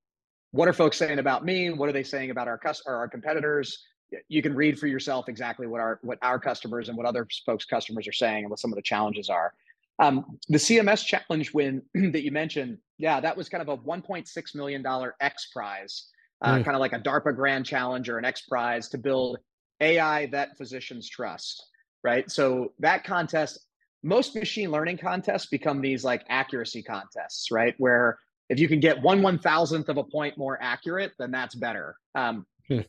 what 0.53 0.69
are 0.69 0.73
folks 0.73 0.99
saying 0.99 1.19
about 1.19 1.45
me, 1.45 1.71
what 1.71 1.89
are 1.89 1.93
they 1.93 2.03
saying 2.03 2.31
about 2.31 2.49
our 2.49 2.59
cus- 2.59 2.83
or 2.87 2.97
our 2.97 3.09
competitors, 3.09 3.83
you 4.29 4.43
can 4.43 4.55
read 4.55 4.79
for 4.79 4.87
yourself 4.87 5.29
exactly 5.29 5.67
what 5.67 5.81
our 5.81 5.99
what 6.03 6.19
our 6.23 6.39
customers 6.39 6.89
and 6.89 6.97
what 6.97 7.07
other 7.07 7.27
folks' 7.47 7.65
customers 7.65 8.07
are 8.09 8.13
saying 8.13 8.45
and 8.45 8.51
what 8.51 8.59
some 8.59 8.73
of 8.73 8.77
the 8.77 8.83
challenges 8.83 9.29
are. 9.29 9.55
Um, 9.99 10.39
the 10.49 10.59
CMS 10.59 11.05
challenge 11.05 11.53
win 11.53 11.83
that 11.95 12.23
you 12.23 12.33
mentioned, 12.33 12.79
yeah, 12.99 13.21
that 13.21 13.37
was 13.37 13.49
kind 13.49 13.63
of 13.63 13.69
a 13.69 13.77
1.6 13.77 14.55
million 14.55 14.83
dollar 14.83 15.15
X 15.21 15.49
Prize, 15.53 16.09
uh, 16.43 16.57
mm. 16.57 16.65
kind 16.65 16.75
of 16.75 16.81
like 16.81 16.95
a 16.95 16.99
DARPA 16.99 17.37
Grand 17.37 17.67
Challenge 17.67 18.09
or 18.09 18.19
an 18.19 18.25
X 18.25 18.43
Prize 18.43 18.89
to 18.89 18.99
build 18.99 19.39
AI 19.81 20.27
that 20.27 20.57
physicians 20.57 21.09
trust. 21.09 21.67
Right. 22.03 22.31
So 22.31 22.73
that 22.79 23.05
contest, 23.05 23.59
most 24.03 24.35
machine 24.35 24.71
learning 24.71 24.97
contests 24.97 25.47
become 25.47 25.83
these 25.83 26.03
like 26.03 26.25
accuracy 26.31 26.83
contests, 26.83 27.51
right? 27.51 27.75
Where 27.77 28.19
if 28.49 28.59
you 28.59 28.69
can 28.69 28.81
get 28.81 29.03
one 29.03 29.21
one 29.21 29.39
thousandth 29.39 29.91
of 29.91 29.99
a 29.99 30.05
point 30.05 30.39
more 30.39 30.59
accurate, 30.63 31.13
then 31.19 31.31
that's 31.31 31.55
better. 31.55 31.97
Um, 32.15 32.47
hmm. 32.69 32.81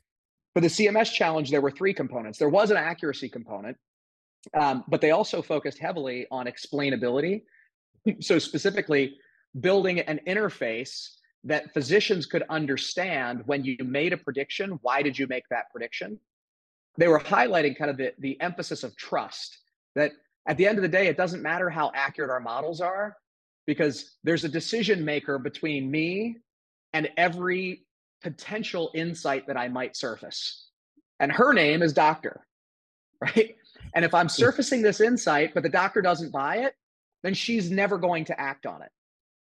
For 0.53 0.61
the 0.61 0.67
CMS 0.67 1.11
challenge, 1.11 1.49
there 1.49 1.61
were 1.61 1.71
three 1.71 1.93
components. 1.93 2.37
There 2.37 2.49
was 2.49 2.71
an 2.71 2.77
accuracy 2.77 3.29
component, 3.29 3.77
um, 4.53 4.83
but 4.87 4.99
they 4.99 5.11
also 5.11 5.41
focused 5.41 5.79
heavily 5.79 6.27
on 6.31 6.45
explainability. 6.45 7.43
So, 8.19 8.39
specifically, 8.39 9.17
building 9.59 9.99
an 9.99 10.19
interface 10.27 11.07
that 11.43 11.71
physicians 11.71 12.25
could 12.25 12.43
understand 12.49 13.43
when 13.45 13.63
you 13.63 13.77
made 13.83 14.11
a 14.11 14.17
prediction. 14.17 14.79
Why 14.81 15.03
did 15.03 15.19
you 15.19 15.27
make 15.27 15.43
that 15.51 15.65
prediction? 15.71 16.19
They 16.97 17.07
were 17.07 17.19
highlighting 17.19 17.77
kind 17.77 17.91
of 17.91 17.97
the, 17.97 18.13
the 18.17 18.41
emphasis 18.41 18.83
of 18.83 18.95
trust 18.95 19.59
that 19.93 20.13
at 20.47 20.57
the 20.57 20.67
end 20.67 20.79
of 20.79 20.81
the 20.81 20.87
day, 20.87 21.07
it 21.07 21.17
doesn't 21.17 21.43
matter 21.43 21.69
how 21.69 21.91
accurate 21.93 22.31
our 22.31 22.39
models 22.39 22.81
are 22.81 23.17
because 23.67 24.17
there's 24.23 24.43
a 24.43 24.49
decision 24.49 25.05
maker 25.05 25.37
between 25.37 25.89
me 25.89 26.37
and 26.93 27.09
every 27.17 27.85
potential 28.21 28.91
insight 28.93 29.47
that 29.47 29.57
I 29.57 29.67
might 29.67 29.95
surface. 29.95 30.67
And 31.19 31.31
her 31.31 31.53
name 31.53 31.81
is 31.81 31.93
doctor, 31.93 32.45
right? 33.21 33.55
And 33.93 34.05
if 34.05 34.13
I'm 34.13 34.29
surfacing 34.29 34.81
this 34.81 35.01
insight, 35.01 35.53
but 35.53 35.63
the 35.63 35.69
doctor 35.69 36.01
doesn't 36.01 36.31
buy 36.31 36.57
it, 36.57 36.75
then 37.23 37.33
she's 37.33 37.69
never 37.69 37.97
going 37.97 38.25
to 38.25 38.39
act 38.39 38.65
on 38.65 38.81
it. 38.81 38.89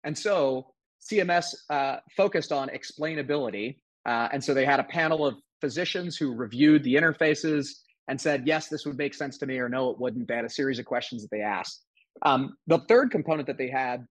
And 0.04 0.18
so 0.18 0.74
CMS 1.02 1.54
uh, 1.70 1.98
focused 2.16 2.52
on 2.52 2.70
explainability. 2.70 3.78
Uh, 4.06 4.30
and 4.32 4.44
so 4.44 4.54
they 4.54 4.66
had 4.66 4.80
a 4.80 4.84
panel 4.84 5.26
of 5.26 5.36
physicians 5.62 6.18
who 6.18 6.34
reviewed 6.34 6.84
the 6.84 6.96
interfaces 6.96 7.70
and 8.08 8.20
said, 8.20 8.48
yes, 8.48 8.70
this 8.70 8.86
would 8.86 8.98
make 8.98 9.14
sense 9.14 9.38
to 9.38 9.46
me, 9.46 9.60
or 9.60 9.68
no, 9.68 9.90
it 9.90 10.00
wouldn't. 10.00 10.28
They 10.28 10.36
had 10.36 10.46
a 10.46 10.50
series 10.50 10.80
of 10.80 10.86
questions 10.86 11.22
that 11.24 11.30
they 11.30 11.42
asked. 11.42 11.84
Um, 12.24 12.56
the 12.68 12.80
third 12.88 13.12
component 13.12 13.48
that 13.48 13.58
they 13.58 13.70
had 13.70 14.08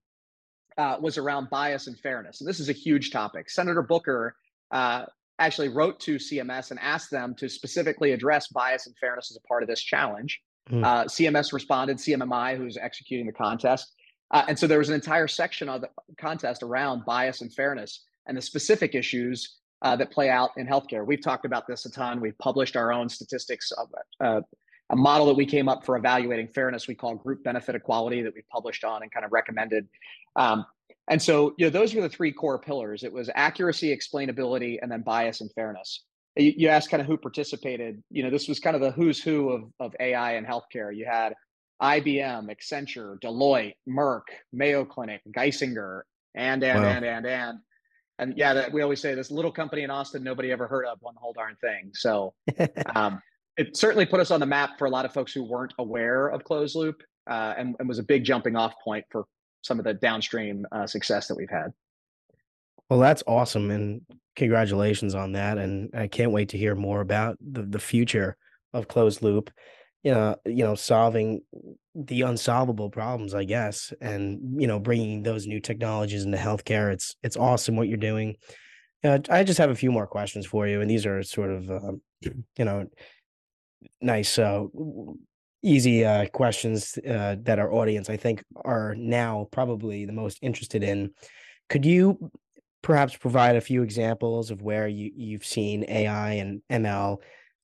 uh, 0.77 0.97
was 1.01 1.17
around 1.17 1.49
bias 1.49 1.87
and 1.87 1.97
fairness. 1.99 2.39
And 2.39 2.47
this 2.47 2.59
is 2.59 2.69
a 2.69 2.73
huge 2.73 3.11
topic. 3.11 3.49
Senator 3.49 3.81
Booker 3.81 4.35
uh, 4.71 5.05
actually 5.39 5.69
wrote 5.69 5.99
to 6.01 6.15
CMS 6.15 6.71
and 6.71 6.79
asked 6.79 7.11
them 7.11 7.35
to 7.35 7.47
specifically 7.47 8.11
address 8.11 8.47
bias 8.47 8.87
and 8.87 8.95
fairness 8.97 9.31
as 9.31 9.37
a 9.37 9.47
part 9.47 9.63
of 9.63 9.69
this 9.69 9.81
challenge. 9.81 10.41
Mm. 10.69 10.83
Uh, 10.83 11.05
CMS 11.05 11.53
responded, 11.53 11.97
CMMI, 11.97 12.57
who's 12.57 12.77
executing 12.77 13.25
the 13.25 13.33
contest. 13.33 13.93
Uh, 14.31 14.43
and 14.47 14.59
so 14.59 14.67
there 14.67 14.79
was 14.79 14.89
an 14.89 14.95
entire 14.95 15.27
section 15.27 15.69
of 15.69 15.81
the 15.81 15.89
contest 16.17 16.63
around 16.63 17.05
bias 17.05 17.41
and 17.41 17.53
fairness 17.53 18.03
and 18.27 18.35
the 18.35 18.41
specific 18.41 18.93
issues 18.93 19.57
uh, 19.83 19.95
that 19.95 20.11
play 20.11 20.29
out 20.29 20.49
in 20.57 20.67
healthcare. 20.67 21.05
We've 21.05 21.21
talked 21.21 21.45
about 21.45 21.67
this 21.67 21.85
a 21.85 21.91
ton. 21.91 22.19
We've 22.19 22.37
published 22.39 22.75
our 22.75 22.91
own 22.91 23.07
statistics 23.07 23.71
of 23.71 23.87
uh, 24.19 24.41
a 24.89 24.95
model 24.95 25.27
that 25.27 25.35
we 25.35 25.45
came 25.45 25.69
up 25.69 25.85
for 25.85 25.97
evaluating 25.97 26.47
fairness 26.47 26.87
we 26.87 26.95
call 26.95 27.15
group 27.15 27.43
benefit 27.43 27.75
equality 27.75 28.21
that 28.21 28.33
we 28.33 28.41
published 28.51 28.83
on 28.83 29.03
and 29.03 29.11
kind 29.11 29.25
of 29.25 29.31
recommended. 29.31 29.87
Um, 30.35 30.65
and 31.09 31.21
so, 31.21 31.53
you 31.57 31.65
know, 31.65 31.69
those 31.69 31.95
were 31.95 32.01
the 32.01 32.09
three 32.09 32.31
core 32.31 32.59
pillars. 32.59 33.03
It 33.03 33.13
was 33.13 33.29
accuracy, 33.33 33.95
explainability, 33.95 34.77
and 34.81 34.91
then 34.91 35.01
bias 35.01 35.41
and 35.41 35.51
fairness. 35.53 36.03
You, 36.35 36.53
you 36.57 36.67
asked 36.67 36.89
kind 36.89 37.01
of 37.01 37.07
who 37.07 37.17
participated. 37.17 38.03
You 38.09 38.23
know, 38.23 38.29
this 38.29 38.47
was 38.47 38.59
kind 38.59 38.75
of 38.75 38.81
the 38.81 38.91
who's 38.91 39.21
who 39.21 39.49
of, 39.51 39.63
of 39.79 39.95
AI 39.99 40.33
and 40.33 40.45
healthcare. 40.45 40.95
You 40.95 41.05
had 41.05 41.33
IBM, 41.81 42.49
Accenture, 42.49 43.19
Deloitte, 43.21 43.75
Merck, 43.87 44.23
Mayo 44.51 44.83
Clinic, 44.83 45.21
Geisinger, 45.29 46.01
and 46.35 46.63
and 46.63 46.81
wow. 46.81 46.89
and 46.89 47.05
and 47.05 47.25
and 47.25 47.57
and 48.19 48.33
yeah, 48.35 48.53
that 48.53 48.73
we 48.73 48.81
always 48.81 48.99
say 48.99 49.15
this 49.15 49.31
little 49.31 49.51
company 49.51 49.83
in 49.83 49.89
Austin 49.89 50.23
nobody 50.23 50.51
ever 50.51 50.67
heard 50.67 50.85
of 50.85 50.97
won 51.01 51.13
the 51.13 51.19
whole 51.19 51.33
darn 51.33 51.55
thing. 51.61 51.91
So 51.93 52.33
um, 52.95 53.21
it 53.57 53.77
certainly 53.77 54.05
put 54.05 54.19
us 54.19 54.31
on 54.31 54.39
the 54.39 54.45
map 54.45 54.77
for 54.77 54.85
a 54.85 54.89
lot 54.89 55.05
of 55.05 55.13
folks 55.13 55.31
who 55.31 55.43
weren't 55.43 55.73
aware 55.79 56.27
of 56.27 56.43
closed 56.43 56.75
loop, 56.75 57.01
uh, 57.29 57.53
and, 57.57 57.75
and 57.79 57.87
was 57.87 57.99
a 57.99 58.03
big 58.03 58.23
jumping 58.23 58.55
off 58.55 58.73
point 58.83 59.05
for 59.09 59.25
some 59.61 59.79
of 59.79 59.85
the 59.85 59.93
downstream 59.93 60.65
uh, 60.71 60.87
success 60.87 61.27
that 61.27 61.35
we've 61.35 61.49
had. 61.49 61.73
Well, 62.89 62.99
that's 62.99 63.23
awesome, 63.27 63.69
and 63.71 64.01
congratulations 64.35 65.13
on 65.13 65.33
that. 65.33 65.57
And 65.57 65.89
I 65.93 66.07
can't 66.07 66.31
wait 66.31 66.49
to 66.49 66.57
hear 66.57 66.75
more 66.75 67.01
about 67.01 67.37
the 67.41 67.63
the 67.63 67.79
future 67.79 68.37
of 68.73 68.87
closed 68.87 69.21
loop. 69.21 69.51
You 70.03 70.13
know, 70.13 70.35
you 70.45 70.63
know, 70.63 70.75
solving 70.75 71.41
the 71.95 72.21
unsolvable 72.21 72.89
problems, 72.89 73.33
I 73.33 73.43
guess, 73.43 73.91
and 73.99 74.61
you 74.61 74.67
know, 74.67 74.79
bringing 74.79 75.23
those 75.23 75.47
new 75.47 75.59
technologies 75.59 76.23
into 76.23 76.37
healthcare. 76.37 76.93
It's 76.93 77.15
it's 77.23 77.35
awesome 77.35 77.75
what 77.75 77.87
you're 77.87 77.97
doing. 77.97 78.37
Uh, 79.03 79.19
I 79.29 79.43
just 79.43 79.59
have 79.59 79.69
a 79.69 79.75
few 79.75 79.91
more 79.91 80.07
questions 80.07 80.45
for 80.45 80.67
you, 80.67 80.81
and 80.81 80.89
these 80.89 81.05
are 81.05 81.21
sort 81.23 81.51
of, 81.51 81.69
uh, 81.69 81.91
you 82.21 82.65
know, 82.65 82.87
nice 84.01 84.39
uh, 84.39 84.63
easy 85.63 86.05
uh, 86.05 86.27
questions 86.27 86.97
uh, 87.07 87.35
that 87.43 87.59
our 87.59 87.71
audience, 87.71 88.09
I 88.09 88.17
think, 88.17 88.43
are 88.63 88.95
now 88.95 89.47
probably 89.51 90.05
the 90.05 90.13
most 90.13 90.39
interested 90.41 90.83
in. 90.83 91.11
Could 91.69 91.85
you 91.85 92.31
perhaps 92.81 93.17
provide 93.17 93.55
a 93.55 93.61
few 93.61 93.83
examples 93.83 94.51
of 94.51 94.61
where 94.61 94.87
you, 94.87 95.11
you've 95.15 95.45
seen 95.45 95.85
AI 95.87 96.33
and 96.33 96.61
ML 96.69 97.17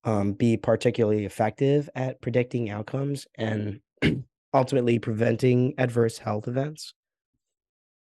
um, 0.04 0.34
be 0.34 0.58
particularly 0.58 1.26
effective 1.26 1.90
at 1.96 2.20
predicting 2.22 2.70
outcomes 2.70 3.26
and 3.36 3.80
ultimately 4.54 5.00
preventing 5.00 5.74
adverse 5.78 6.18
health 6.18 6.48
events? 6.48 6.94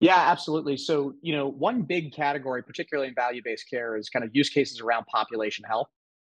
Yeah, 0.00 0.18
absolutely. 0.18 0.76
So, 0.78 1.14
you 1.22 1.36
know, 1.36 1.46
one 1.46 1.82
big 1.82 2.12
category, 2.12 2.64
particularly 2.64 3.08
in 3.08 3.14
value 3.14 3.40
based 3.44 3.70
care, 3.70 3.96
is 3.96 4.08
kind 4.08 4.24
of 4.24 4.30
use 4.32 4.48
cases 4.48 4.80
around 4.80 5.06
population 5.06 5.64
health. 5.64 5.86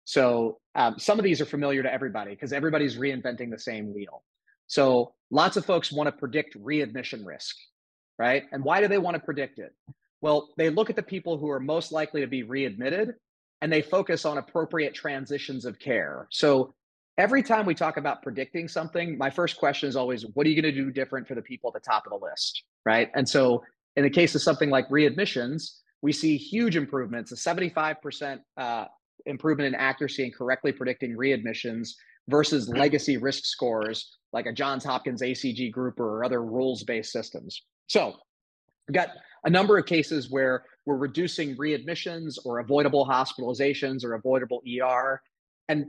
So 0.09 0.57
um, 0.73 0.97
some 0.97 1.19
of 1.19 1.23
these 1.23 1.39
are 1.39 1.45
familiar 1.45 1.83
to 1.83 1.93
everybody 1.93 2.31
because 2.31 2.51
everybody's 2.51 2.97
reinventing 2.97 3.51
the 3.51 3.59
same 3.59 3.93
wheel. 3.93 4.23
So 4.65 5.13
lots 5.29 5.55
of 5.55 5.67
folks 5.67 5.91
want 5.91 6.07
to 6.07 6.11
predict 6.11 6.55
readmission 6.55 7.23
risk, 7.23 7.55
right? 8.17 8.45
And 8.51 8.63
why 8.63 8.81
do 8.81 8.87
they 8.87 8.97
want 8.97 9.17
to 9.17 9.21
predict 9.21 9.59
it? 9.59 9.71
Well, 10.21 10.49
they 10.57 10.71
look 10.71 10.89
at 10.89 10.95
the 10.95 11.03
people 11.03 11.37
who 11.37 11.47
are 11.51 11.59
most 11.59 11.91
likely 11.91 12.21
to 12.21 12.27
be 12.27 12.41
readmitted 12.41 13.13
and 13.61 13.71
they 13.71 13.83
focus 13.83 14.25
on 14.25 14.39
appropriate 14.39 14.95
transitions 14.95 15.63
of 15.63 15.77
care. 15.77 16.27
So 16.31 16.73
every 17.19 17.43
time 17.43 17.67
we 17.67 17.75
talk 17.75 17.97
about 17.97 18.23
predicting 18.23 18.67
something, 18.67 19.15
my 19.15 19.29
first 19.29 19.57
question 19.57 19.89
is 19.89 19.95
always, 19.95 20.25
what 20.33 20.47
are 20.47 20.49
you 20.49 20.59
going 20.59 20.73
to 20.73 20.83
do 20.83 20.89
different 20.89 21.27
for 21.27 21.35
the 21.35 21.43
people 21.43 21.69
at 21.69 21.79
the 21.79 21.87
top 21.87 22.07
of 22.07 22.19
the 22.19 22.25
list? 22.25 22.63
Right. 22.83 23.11
And 23.13 23.29
so 23.29 23.63
in 23.95 24.01
the 24.01 24.09
case 24.09 24.33
of 24.33 24.41
something 24.41 24.71
like 24.71 24.89
readmissions, 24.89 25.75
we 26.01 26.13
see 26.13 26.35
huge 26.35 26.75
improvements, 26.75 27.31
a 27.31 27.35
75% 27.35 28.39
uh, 28.57 28.85
improvement 29.25 29.67
in 29.67 29.75
accuracy 29.75 30.23
and 30.23 30.35
correctly 30.35 30.71
predicting 30.71 31.15
readmissions 31.15 31.89
versus 32.27 32.69
legacy 32.69 33.17
risk 33.17 33.45
scores 33.45 34.17
like 34.33 34.45
a 34.45 34.53
Johns 34.53 34.83
Hopkins 34.83 35.21
ACG 35.21 35.71
group 35.71 35.99
or 35.99 36.23
other 36.23 36.43
rules 36.43 36.83
based 36.83 37.11
systems. 37.11 37.61
So 37.87 38.13
we've 38.87 38.93
got 38.93 39.09
a 39.43 39.49
number 39.49 39.77
of 39.77 39.85
cases 39.85 40.29
where 40.29 40.63
we're 40.85 40.97
reducing 40.97 41.55
readmissions 41.57 42.37
or 42.45 42.59
avoidable 42.59 43.05
hospitalizations 43.05 44.03
or 44.03 44.13
avoidable 44.13 44.61
ER. 44.67 45.21
And 45.67 45.87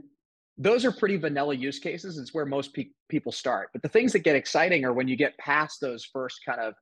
those 0.57 0.85
are 0.85 0.91
pretty 0.91 1.17
vanilla 1.17 1.55
use 1.55 1.79
cases. 1.79 2.17
It's 2.17 2.33
where 2.33 2.45
most 2.45 2.73
pe- 2.73 2.89
people 3.09 3.31
start. 3.31 3.69
But 3.73 3.81
the 3.81 3.89
things 3.89 4.13
that 4.13 4.19
get 4.19 4.35
exciting 4.35 4.85
are 4.85 4.93
when 4.93 5.07
you 5.07 5.15
get 5.15 5.37
past 5.37 5.79
those 5.81 6.05
first 6.05 6.39
kind 6.45 6.59
of 6.59 6.73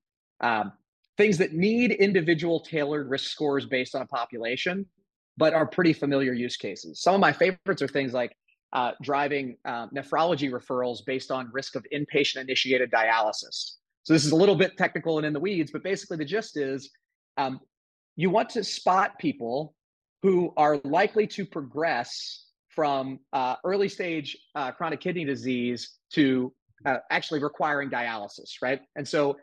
um, 0.42 0.72
things 1.18 1.38
that 1.38 1.54
need 1.54 1.92
individual 1.92 2.60
tailored 2.62 3.10
risk 3.10 3.30
scores 3.30 3.66
based 3.66 3.96
on 3.96 4.02
a 4.02 4.06
population, 4.06 4.86
but 5.39 5.54
are 5.54 5.65
pretty 5.65 5.93
familiar 5.93 6.34
use 6.34 6.58
cases. 6.58 7.02
Some 7.02 7.15
of 7.15 7.21
my 7.21 7.32
favorites 7.32 7.82
are 7.82 7.88
things 7.88 8.13
like 8.13 8.36
uh, 8.73 8.91
driving 9.02 9.56
uh, 9.63 9.88
nephrology 9.88 10.52
referrals 10.52 10.99
based 11.06 11.32
on 11.32 11.49
risk 11.54 11.75
of 11.75 11.86
inpatient 11.93 12.41
initiated 12.41 12.91
dialysis. 12.91 13.78
So 14.04 14.13
this 14.13 14.25
is 14.25 14.34
a 14.34 14.36
little 14.36 14.56
bit 14.56 14.78
technical 14.78 15.17
and 15.17 15.25
in 15.25 15.32
the 15.32 15.39
weeds, 15.39 15.71
but 15.71 15.82
basically 15.82 16.17
the 16.17 16.25
gist 16.25 16.58
is 16.58 16.91
um, 17.38 17.62
you 18.17 18.30
want 18.30 18.49
to 18.49 18.63
spot 18.65 19.17
people 19.17 19.73
who 20.23 20.54
are 20.58 20.82
likely 20.84 21.25
to 21.28 21.45
progress 21.45 22.45
from 22.67 23.19
uh, 23.32 23.56
early 23.63 23.88
stage 23.88 24.38
uh, 24.56 24.71
chronic 24.71 24.99
kidney 24.99 25.23
disease 25.23 25.97
to 26.12 26.54
uh, 26.86 26.97
actually 27.12 27.41
requiring 27.41 27.89
dialysis, 27.89 28.62
right? 28.62 28.82
And 28.97 29.08
so 29.08 29.38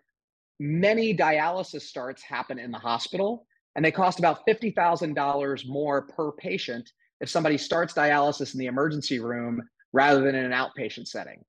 many 0.60 1.16
dialysis 1.16 1.82
starts 1.82 2.22
happen 2.22 2.58
in 2.58 2.70
the 2.70 2.78
hospital, 2.78 3.46
and 3.76 3.84
they 3.84 3.92
cost 3.92 4.18
about 4.18 4.44
$50,000 4.46 5.68
more 5.68 6.02
per 6.02 6.32
patient 6.32 6.90
if 7.20 7.28
somebody 7.28 7.58
starts 7.58 7.92
dialysis 7.92 8.54
in 8.54 8.58
the 8.58 8.66
emergency 8.66 9.20
room 9.20 9.62
rather 9.92 10.22
than 10.22 10.34
in 10.34 10.44
an 10.44 10.52
outpatient 10.52 11.06
setting. 11.06 11.44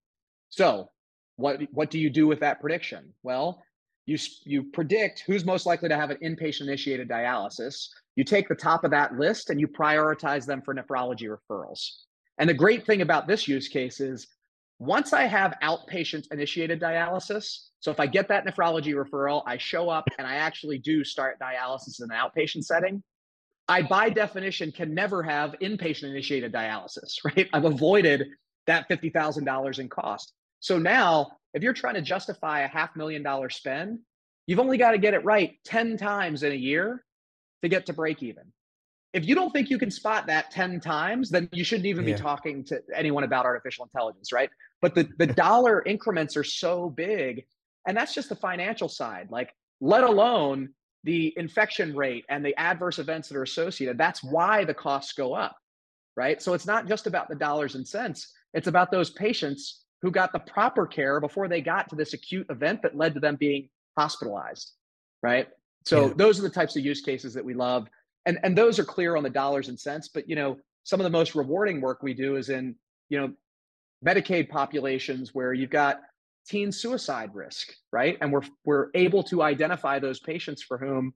So, 0.49 0.89
what 1.37 1.61
what 1.71 1.89
do 1.89 1.99
you 1.99 2.09
do 2.09 2.27
with 2.27 2.39
that 2.41 2.59
prediction? 2.59 3.13
Well, 3.23 3.63
you 4.05 4.17
you 4.43 4.63
predict 4.63 5.23
who's 5.25 5.45
most 5.45 5.65
likely 5.65 5.89
to 5.89 5.95
have 5.95 6.09
an 6.09 6.17
inpatient 6.23 6.61
initiated 6.61 7.09
dialysis. 7.09 7.87
You 8.15 8.23
take 8.23 8.47
the 8.47 8.55
top 8.55 8.83
of 8.83 8.91
that 8.91 9.17
list 9.17 9.49
and 9.49 9.59
you 9.59 9.67
prioritize 9.67 10.45
them 10.45 10.61
for 10.61 10.73
nephrology 10.73 11.27
referrals. 11.27 11.89
And 12.39 12.49
the 12.49 12.53
great 12.53 12.85
thing 12.85 13.01
about 13.01 13.27
this 13.27 13.47
use 13.47 13.67
case 13.67 13.99
is 13.99 14.27
once 14.79 15.11
I 15.13 15.23
have 15.23 15.55
outpatient 15.63 16.31
initiated 16.31 16.79
dialysis, 16.79 17.67
so 17.79 17.91
if 17.91 17.99
I 17.99 18.05
get 18.05 18.27
that 18.27 18.45
nephrology 18.45 18.93
referral, 18.93 19.43
I 19.45 19.57
show 19.57 19.89
up 19.89 20.07
and 20.17 20.27
I 20.27 20.35
actually 20.35 20.77
do 20.77 21.03
start 21.03 21.39
dialysis 21.39 22.01
in 22.01 22.11
an 22.11 22.17
outpatient 22.17 22.63
setting, 22.63 23.03
I 23.67 23.81
by 23.81 24.09
definition 24.09 24.71
can 24.71 24.93
never 24.93 25.23
have 25.23 25.55
inpatient 25.61 26.11
initiated 26.11 26.53
dialysis, 26.53 27.15
right? 27.23 27.49
I've 27.53 27.65
avoided 27.65 28.27
that 28.67 28.87
$50,000 28.89 29.79
in 29.79 29.89
cost. 29.89 30.33
So 30.59 30.77
now, 30.77 31.31
if 31.53 31.63
you're 31.63 31.73
trying 31.73 31.95
to 31.95 32.01
justify 32.01 32.61
a 32.61 32.67
half 32.67 32.95
million 32.95 33.23
dollar 33.23 33.49
spend, 33.49 33.99
you've 34.45 34.59
only 34.59 34.77
got 34.77 34.91
to 34.91 34.97
get 34.97 35.13
it 35.13 35.23
right 35.23 35.57
10 35.65 35.97
times 35.97 36.43
in 36.43 36.51
a 36.51 36.55
year 36.55 37.03
to 37.63 37.69
get 37.69 37.87
to 37.87 37.93
break 37.93 38.21
even. 38.21 38.43
If 39.13 39.25
you 39.25 39.35
don't 39.35 39.51
think 39.51 39.69
you 39.69 39.79
can 39.79 39.89
spot 39.89 40.27
that 40.27 40.51
10 40.51 40.79
times, 40.79 41.29
then 41.29 41.49
you 41.51 41.63
shouldn't 41.63 41.87
even 41.87 42.07
yeah. 42.07 42.15
be 42.15 42.21
talking 42.21 42.63
to 42.65 42.81
anyone 42.93 43.23
about 43.23 43.45
artificial 43.45 43.85
intelligence, 43.85 44.31
right? 44.31 44.49
But 44.81 44.95
the, 44.95 45.09
the 45.17 45.27
dollar 45.27 45.83
increments 45.85 46.37
are 46.37 46.43
so 46.43 46.89
big. 46.89 47.45
And 47.87 47.95
that's 47.95 48.13
just 48.13 48.29
the 48.29 48.35
financial 48.35 48.89
side. 48.89 49.29
Like, 49.31 49.53
let 49.79 50.03
alone 50.03 50.69
the 51.03 51.33
infection 51.37 51.95
rate 51.95 52.25
and 52.29 52.45
the 52.45 52.55
adverse 52.57 52.99
events 52.99 53.29
that 53.29 53.37
are 53.37 53.43
associated. 53.43 53.97
That's 53.97 54.23
why 54.23 54.65
the 54.65 54.73
costs 54.73 55.13
go 55.13 55.33
up, 55.33 55.55
right? 56.15 56.41
So 56.41 56.53
it's 56.53 56.65
not 56.65 56.87
just 56.87 57.07
about 57.07 57.29
the 57.29 57.35
dollars 57.35 57.75
and 57.75 57.87
cents, 57.87 58.33
it's 58.53 58.67
about 58.67 58.91
those 58.91 59.11
patients 59.11 59.85
who 60.01 60.11
got 60.11 60.31
the 60.33 60.39
proper 60.39 60.85
care 60.85 61.19
before 61.19 61.47
they 61.47 61.61
got 61.61 61.89
to 61.89 61.95
this 61.95 62.13
acute 62.13 62.45
event 62.49 62.81
that 62.81 62.97
led 62.97 63.13
to 63.13 63.19
them 63.19 63.35
being 63.35 63.69
hospitalized, 63.97 64.73
right? 65.23 65.47
So 65.85 66.07
yeah. 66.07 66.13
those 66.17 66.39
are 66.39 66.43
the 66.43 66.49
types 66.49 66.75
of 66.75 66.83
use 66.83 67.01
cases 67.01 67.33
that 67.33 67.45
we 67.45 67.53
love. 67.53 67.87
And, 68.25 68.37
and 68.43 68.57
those 68.57 68.77
are 68.77 68.83
clear 68.83 69.15
on 69.15 69.23
the 69.23 69.29
dollars 69.29 69.69
and 69.69 69.79
cents, 69.79 70.09
but 70.09 70.27
you 70.29 70.35
know, 70.35 70.57
some 70.83 70.99
of 70.99 71.05
the 71.05 71.09
most 71.09 71.35
rewarding 71.35 71.81
work 71.81 72.03
we 72.03 72.13
do 72.13 72.35
is 72.35 72.49
in, 72.49 72.75
you 73.09 73.19
know, 73.19 73.31
Medicaid 74.05 74.49
populations 74.49 75.33
where 75.33 75.53
you've 75.53 75.69
got 75.69 76.01
teen 76.47 76.71
suicide 76.71 77.31
risk, 77.33 77.73
right? 77.91 78.17
And 78.21 78.31
we're 78.31 78.43
we're 78.63 78.88
able 78.93 79.23
to 79.23 79.41
identify 79.41 79.99
those 79.99 80.19
patients 80.19 80.63
for 80.63 80.77
whom 80.77 81.13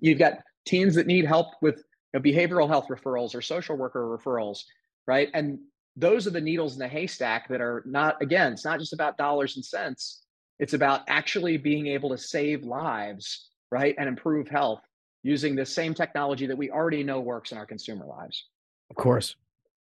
you've 0.00 0.18
got 0.18 0.38
teens 0.66 0.94
that 0.96 1.06
need 1.06 1.24
help 1.24 1.48
with 1.62 1.76
you 2.12 2.20
know, 2.20 2.20
behavioral 2.20 2.68
health 2.68 2.86
referrals 2.88 3.34
or 3.34 3.42
social 3.42 3.76
worker 3.76 4.00
referrals, 4.00 4.64
right? 5.06 5.28
And 5.34 5.58
those 5.96 6.26
are 6.26 6.30
the 6.30 6.40
needles 6.40 6.74
in 6.74 6.78
the 6.78 6.88
haystack 6.88 7.48
that 7.48 7.60
are 7.60 7.82
not 7.86 8.20
again, 8.22 8.52
it's 8.52 8.64
not 8.64 8.78
just 8.78 8.92
about 8.92 9.16
dollars 9.16 9.56
and 9.56 9.64
cents. 9.64 10.24
It's 10.58 10.74
about 10.74 11.02
actually 11.08 11.56
being 11.56 11.86
able 11.86 12.10
to 12.10 12.18
save 12.18 12.64
lives, 12.64 13.50
right? 13.70 13.94
And 13.96 14.08
improve 14.08 14.48
health 14.48 14.80
using 15.22 15.54
the 15.54 15.66
same 15.66 15.94
technology 15.94 16.46
that 16.46 16.56
we 16.56 16.70
already 16.70 17.04
know 17.04 17.20
works 17.20 17.52
in 17.52 17.58
our 17.58 17.66
consumer 17.66 18.06
lives. 18.06 18.46
Of 18.90 18.96
course. 18.96 19.36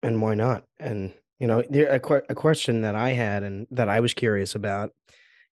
And 0.03 0.21
why 0.21 0.35
not? 0.35 0.65
And 0.79 1.13
you 1.39 1.47
know, 1.47 1.63
there 1.69 1.89
a, 1.89 2.23
a 2.31 2.35
question 2.35 2.83
that 2.83 2.95
I 2.95 3.11
had 3.11 3.43
and 3.43 3.67
that 3.71 3.89
I 3.89 4.01
was 4.01 4.15
curious 4.15 4.55
about, 4.55 4.91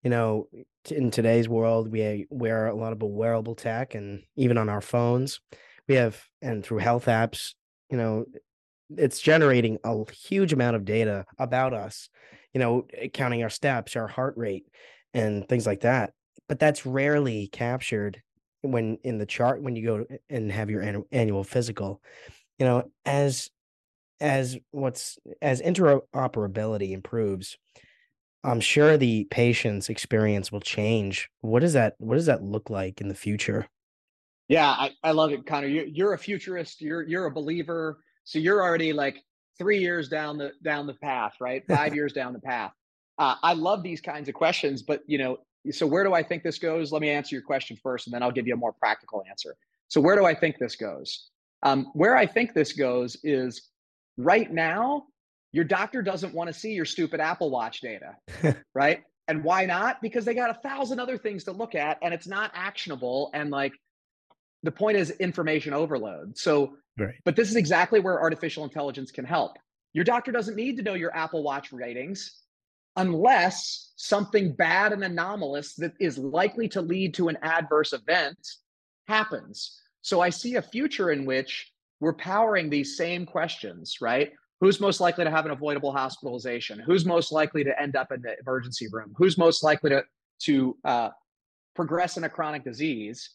you 0.03 0.09
know, 0.09 0.47
in 0.89 1.11
today's 1.11 1.47
world, 1.49 1.91
we 1.91 2.27
wear 2.29 2.67
a 2.67 2.75
lot 2.75 2.93
of 2.93 3.01
wearable 3.01 3.55
tech 3.55 3.95
and 3.95 4.23
even 4.35 4.57
on 4.57 4.69
our 4.69 4.81
phones, 4.81 5.39
we 5.87 5.95
have, 5.95 6.21
and 6.41 6.63
through 6.63 6.79
health 6.79 7.05
apps, 7.05 7.53
you 7.89 7.97
know, 7.97 8.25
it's 8.89 9.19
generating 9.19 9.77
a 9.83 10.11
huge 10.11 10.53
amount 10.53 10.75
of 10.75 10.85
data 10.85 11.25
about 11.37 11.73
us, 11.73 12.09
you 12.53 12.59
know, 12.59 12.85
eh, 12.93 13.07
counting 13.07 13.43
our 13.43 13.49
steps, 13.49 13.95
our 13.95 14.07
heart 14.07 14.35
rate, 14.37 14.65
and 15.13 15.47
things 15.47 15.65
like 15.65 15.81
that. 15.81 16.11
But 16.47 16.59
that's 16.59 16.85
rarely 16.85 17.47
captured 17.47 18.21
when 18.61 18.97
in 19.03 19.17
the 19.17 19.25
chart 19.25 19.61
when 19.61 19.75
you 19.75 19.85
go 19.85 20.05
and 20.29 20.51
have 20.51 20.69
your 20.69 21.03
annual 21.11 21.43
physical. 21.43 22.01
You 22.59 22.65
know, 22.65 22.91
as 23.05 23.49
as 24.23 24.57
what's 24.71 25.19
as 25.41 25.61
interoperability 25.61 26.91
improves, 26.91 27.57
I'm 28.43 28.61
sure 28.61 28.97
the 28.97 29.25
patient's 29.25 29.89
experience 29.89 30.51
will 30.51 30.61
change. 30.61 31.29
What 31.41 31.59
does 31.59 31.73
that 31.73 31.95
what 31.99 32.15
does 32.15 32.25
that 32.27 32.41
look 32.41 32.69
like 32.69 33.01
in 33.01 33.09
the 33.09 33.15
future? 33.15 33.67
Yeah, 34.47 34.69
I, 34.69 34.91
I 35.03 35.11
love 35.11 35.31
it, 35.31 35.45
Connor. 35.45 35.67
You're, 35.67 35.85
you're 35.85 36.13
a 36.13 36.17
futurist. 36.17 36.81
You're 36.81 37.03
you're 37.03 37.25
a 37.25 37.31
believer. 37.31 37.99
So 38.23 38.39
you're 38.39 38.63
already 38.63 38.93
like 38.93 39.17
three 39.57 39.79
years 39.79 40.07
down 40.07 40.37
the 40.37 40.53
down 40.63 40.87
the 40.87 40.95
path, 40.95 41.33
right? 41.41 41.63
Five 41.67 41.93
years 41.93 42.13
down 42.13 42.31
the 42.31 42.39
path. 42.39 42.71
Uh, 43.19 43.35
I 43.43 43.53
love 43.53 43.83
these 43.83 44.01
kinds 44.01 44.29
of 44.29 44.35
questions, 44.35 44.81
but 44.81 45.01
you 45.05 45.17
know, 45.17 45.37
so 45.69 45.85
where 45.85 46.05
do 46.05 46.13
I 46.13 46.23
think 46.23 46.43
this 46.43 46.59
goes? 46.59 46.93
Let 46.93 47.01
me 47.01 47.09
answer 47.09 47.35
your 47.35 47.43
question 47.43 47.77
first, 47.83 48.07
and 48.07 48.13
then 48.13 48.23
I'll 48.23 48.31
give 48.31 48.47
you 48.47 48.53
a 48.53 48.57
more 48.57 48.73
practical 48.73 49.21
answer. 49.29 49.55
So 49.89 49.99
where 49.99 50.15
do 50.15 50.25
I 50.25 50.33
think 50.33 50.57
this 50.59 50.77
goes? 50.77 51.29
Um, 51.61 51.91
where 51.93 52.17
I 52.17 52.25
think 52.25 52.53
this 52.53 52.73
goes 52.73 53.17
is 53.23 53.69
Right 54.17 54.51
now, 54.51 55.05
your 55.51 55.63
doctor 55.63 56.01
doesn't 56.01 56.33
want 56.33 56.47
to 56.47 56.53
see 56.53 56.73
your 56.73 56.85
stupid 56.85 57.19
Apple 57.19 57.49
Watch 57.49 57.81
data, 57.81 58.17
right? 58.75 59.03
And 59.27 59.43
why 59.43 59.65
not? 59.65 60.01
Because 60.01 60.25
they 60.25 60.33
got 60.33 60.49
a 60.49 60.59
thousand 60.67 60.99
other 60.99 61.17
things 61.17 61.45
to 61.45 61.51
look 61.51 61.75
at 61.75 61.97
and 62.01 62.13
it's 62.13 62.27
not 62.27 62.51
actionable. 62.53 63.31
And 63.33 63.51
like 63.51 63.73
the 64.63 64.71
point 64.71 64.97
is 64.97 65.11
information 65.11 65.73
overload. 65.73 66.37
So, 66.37 66.75
right. 66.97 67.15
but 67.23 67.35
this 67.35 67.49
is 67.49 67.55
exactly 67.55 67.99
where 67.99 68.19
artificial 68.19 68.63
intelligence 68.63 69.11
can 69.11 69.25
help. 69.25 69.57
Your 69.93 70.03
doctor 70.03 70.31
doesn't 70.31 70.55
need 70.55 70.77
to 70.77 70.83
know 70.83 70.95
your 70.95 71.15
Apple 71.15 71.43
Watch 71.43 71.71
ratings 71.71 72.39
unless 72.95 73.91
something 73.95 74.53
bad 74.53 74.91
and 74.91 75.03
anomalous 75.03 75.75
that 75.75 75.93
is 75.99 76.17
likely 76.17 76.67
to 76.69 76.81
lead 76.81 77.13
to 77.15 77.27
an 77.27 77.37
adverse 77.41 77.93
event 77.93 78.37
happens. 79.07 79.79
So 80.01 80.21
I 80.21 80.29
see 80.29 80.55
a 80.55 80.61
future 80.61 81.11
in 81.11 81.25
which 81.25 81.72
we're 82.03 82.11
powering 82.11 82.69
these 82.69 82.97
same 82.97 83.25
questions, 83.25 83.99
right? 84.01 84.33
Who's 84.59 84.81
most 84.81 84.99
likely 84.99 85.23
to 85.23 85.31
have 85.31 85.45
an 85.45 85.51
avoidable 85.51 85.93
hospitalization? 85.93 86.77
Who's 86.77 87.05
most 87.05 87.31
likely 87.31 87.63
to 87.63 87.81
end 87.81 87.95
up 87.95 88.11
in 88.11 88.21
the 88.21 88.35
emergency 88.45 88.89
room? 88.91 89.13
Who's 89.17 89.37
most 89.37 89.63
likely 89.63 89.91
to, 89.91 90.03
to 90.41 90.77
uh, 90.83 91.09
progress 91.77 92.17
in 92.17 92.25
a 92.25 92.29
chronic 92.29 92.65
disease? 92.65 93.29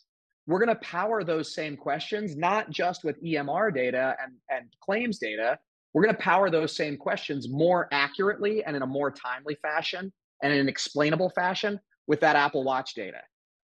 We're 0.47 0.59
going 0.59 0.69
to 0.69 0.83
power 0.83 1.25
those 1.25 1.55
same 1.55 1.79
questions, 1.79 2.37
not 2.37 2.69
just 2.69 3.05
with 3.05 3.23
EMR 3.25 3.75
data 3.75 4.15
and, 4.23 4.35
and 4.51 4.67
claims 4.85 5.19
data. 5.19 5.59
We're 5.95 6.03
going 6.03 6.15
to 6.15 6.21
power 6.21 6.51
those 6.51 6.77
same 6.77 6.99
questions 6.99 7.49
more 7.49 7.89
accurately 7.91 8.63
and 8.65 8.77
in 8.77 8.83
a 8.83 8.87
more 8.87 9.11
timely 9.11 9.57
fashion 9.63 10.13
and 10.43 10.53
in 10.53 10.59
an 10.59 10.69
explainable 10.69 11.31
fashion 11.31 11.81
with 12.07 12.21
that 12.21 12.37
Apple 12.37 12.65
Watch 12.65 12.93
data. 12.93 13.23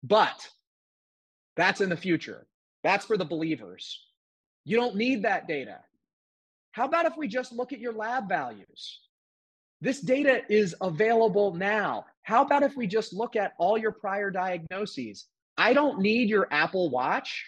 But 0.01 0.49
that's 1.55 1.79
in 1.79 1.89
the 1.89 1.97
future. 1.97 2.47
That's 2.83 3.05
for 3.05 3.17
the 3.17 3.25
believers. 3.25 4.08
You 4.65 4.77
don't 4.77 4.95
need 4.95 5.23
that 5.23 5.47
data. 5.47 5.79
how 6.71 6.85
about 6.85 7.05
if 7.05 7.17
we 7.17 7.27
just 7.27 7.51
look 7.51 7.73
at 7.73 7.79
your 7.79 7.93
lab 7.93 8.29
values? 8.29 8.99
This 9.81 10.01
data 10.01 10.41
is 10.49 10.75
available 10.81 11.53
now. 11.55 12.05
How 12.23 12.43
about 12.43 12.63
if 12.63 12.75
we 12.75 12.85
just 12.85 13.13
look 13.13 13.35
at 13.35 13.53
all 13.57 13.77
your 13.77 13.91
prior 13.91 14.29
diagnoses? 14.29 15.25
I 15.57 15.73
don't 15.73 15.99
need 15.99 16.29
your 16.29 16.47
Apple 16.51 16.89
Watch 16.89 17.45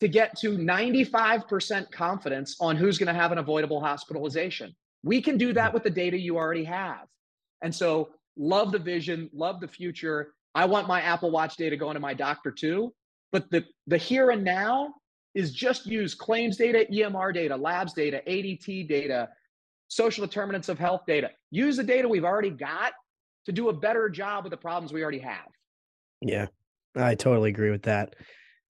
to 0.00 0.08
get 0.08 0.38
to 0.38 0.58
95% 0.58 1.90
confidence 1.90 2.56
on 2.60 2.76
who's 2.76 2.98
going 2.98 3.12
to 3.12 3.20
have 3.20 3.32
an 3.32 3.38
avoidable 3.38 3.80
hospitalization. 3.80 4.74
We 5.02 5.22
can 5.22 5.38
do 5.38 5.52
that 5.54 5.72
with 5.72 5.82
the 5.82 5.90
data 5.90 6.18
you 6.18 6.36
already 6.36 6.64
have. 6.64 7.06
And 7.62 7.74
so, 7.74 8.10
love 8.36 8.72
the 8.72 8.78
vision, 8.78 9.30
love 9.32 9.60
the 9.60 9.68
future. 9.68 10.34
I 10.54 10.66
want 10.66 10.88
my 10.88 11.00
Apple 11.00 11.30
Watch 11.30 11.56
data 11.56 11.76
going 11.76 11.94
to 11.94 12.00
my 12.00 12.14
doctor 12.14 12.50
too. 12.50 12.92
But 13.32 13.50
the, 13.50 13.64
the 13.86 13.96
here 13.96 14.30
and 14.30 14.44
now 14.44 14.94
is 15.36 15.52
just 15.52 15.86
use 15.86 16.14
claims 16.14 16.56
data, 16.56 16.86
EMR 16.90 17.32
data, 17.32 17.54
labs 17.54 17.92
data, 17.92 18.22
ADT 18.26 18.88
data, 18.88 19.28
social 19.88 20.24
determinants 20.24 20.70
of 20.70 20.78
health 20.78 21.02
data. 21.06 21.30
Use 21.50 21.76
the 21.76 21.84
data 21.84 22.08
we've 22.08 22.24
already 22.24 22.48
got 22.48 22.94
to 23.44 23.52
do 23.52 23.68
a 23.68 23.72
better 23.72 24.08
job 24.08 24.44
with 24.44 24.50
the 24.50 24.56
problems 24.56 24.94
we 24.94 25.02
already 25.02 25.18
have. 25.18 25.46
Yeah, 26.22 26.46
I 26.96 27.14
totally 27.16 27.50
agree 27.50 27.70
with 27.70 27.82
that. 27.82 28.16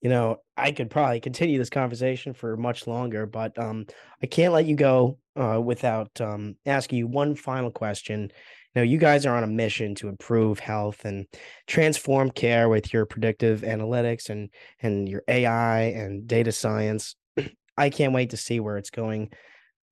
You 0.03 0.11
know, 0.11 0.39
I 0.57 0.73
could 0.73 0.91
probably 0.91 1.21
continue 1.21 1.57
this 1.57 1.71
conversation 1.71 2.35
for 2.35 2.57
much 2.57 2.89
longer, 2.89 3.27
but 3.27 3.57
um, 3.59 3.87
I 4.21 4.27
can't 4.27 4.53
let 4.53 4.67
you 4.67 4.75
go 4.75 5.19
uh, 5.37 5.61
without 5.65 6.21
um, 6.21 6.57
asking 6.67 6.99
you 6.99 7.07
one 7.07 7.37
final 7.37 7.71
question. 7.71 8.33
You 8.77 8.83
you 8.83 8.99
guys 8.99 9.25
are 9.25 9.35
on 9.35 9.43
a 9.43 9.49
mission 9.49 9.95
to 9.97 10.09
improve 10.09 10.59
health 10.59 11.05
and 11.05 11.27
transform 11.67 12.31
care 12.31 12.69
with 12.69 12.93
your 12.93 13.07
predictive 13.07 13.63
analytics 13.63 14.29
and 14.29 14.51
and 14.81 15.09
your 15.09 15.23
AI 15.29 15.81
and 15.81 16.27
data 16.27 16.53
science. 16.53 17.17
I 17.79 17.91
can't 17.91 18.13
wait 18.13 18.31
to 18.31 18.37
see 18.37 18.61
where 18.61 18.77
it's 18.77 18.91
going, 18.91 19.31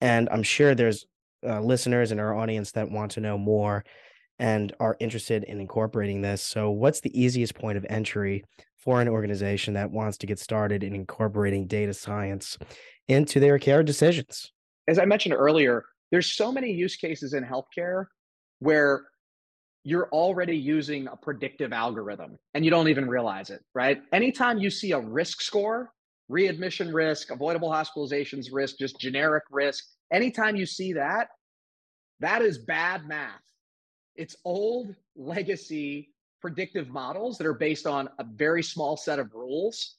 and 0.01 0.29
I'm 0.31 0.43
sure 0.43 0.75
there's 0.75 1.07
uh, 1.47 1.61
listeners 1.61 2.13
in 2.13 2.19
our 2.19 2.37
audience 2.37 2.73
that 2.73 2.91
want 2.91 3.13
to 3.13 3.21
know 3.21 3.39
more 3.39 3.85
and 4.39 4.75
are 4.81 4.97
interested 5.01 5.45
in 5.45 5.61
incorporating 5.61 6.21
this. 6.21 6.43
So, 6.43 6.71
what's 6.71 7.01
the 7.01 7.19
easiest 7.19 7.55
point 7.55 7.79
of 7.79 7.87
entry 7.89 8.45
for 8.77 9.01
an 9.01 9.09
organization 9.09 9.75
that 9.75 9.91
wants 9.91 10.19
to 10.19 10.27
get 10.27 10.39
started 10.39 10.83
in 10.85 10.95
incorporating 10.95 11.67
data 11.67 11.95
science 11.95 12.59
into 13.09 13.41
their 13.41 13.59
care 13.59 13.83
decisions? 13.83 14.53
As 14.89 14.99
I 14.99 15.07
mentioned 15.07 15.35
earlier, 15.35 15.85
there's 16.11 16.33
so 16.33 16.53
many 16.53 16.71
use 16.71 16.97
cases 16.97 17.33
in 17.33 17.45
healthcare 17.45 18.07
where 18.61 19.05
you're 19.85 20.09
already 20.11 20.57
using 20.57 21.07
a 21.09 21.17
predictive 21.17 21.73
algorithm 21.73 22.39
and 22.55 22.65
you 22.65 22.71
don't 22.71 22.89
even 22.89 23.07
realize 23.07 23.51
it, 23.51 23.63
right? 23.75 24.01
Anytime 24.13 24.59
you 24.59 24.71
see 24.71 24.93
a 24.93 25.01
risk 25.01 25.43
score, 25.43 25.93
readmission 26.29 26.93
risk, 26.93 27.31
avoidable 27.31 27.69
hospitalizations 27.69 28.47
risk, 28.51 28.79
just 28.79 28.99
generic 28.99 29.45
risk, 29.51 29.85
anytime 30.11 30.57
you 30.57 30.65
see 30.65 30.95
that, 30.95 31.29
that 32.21 32.41
is 32.41 32.59
bad 32.59 33.07
math. 33.07 33.43
It's 34.17 34.37
old 34.45 34.95
legacy 35.17 36.15
predictive 36.41 36.89
models 36.89 37.37
that 37.39 37.47
are 37.47 37.55
based 37.55 37.87
on 37.87 38.09
a 38.19 38.25
very 38.25 38.63
small 38.63 38.97
set 38.97 39.19
of 39.19 39.35
rules. 39.35 39.97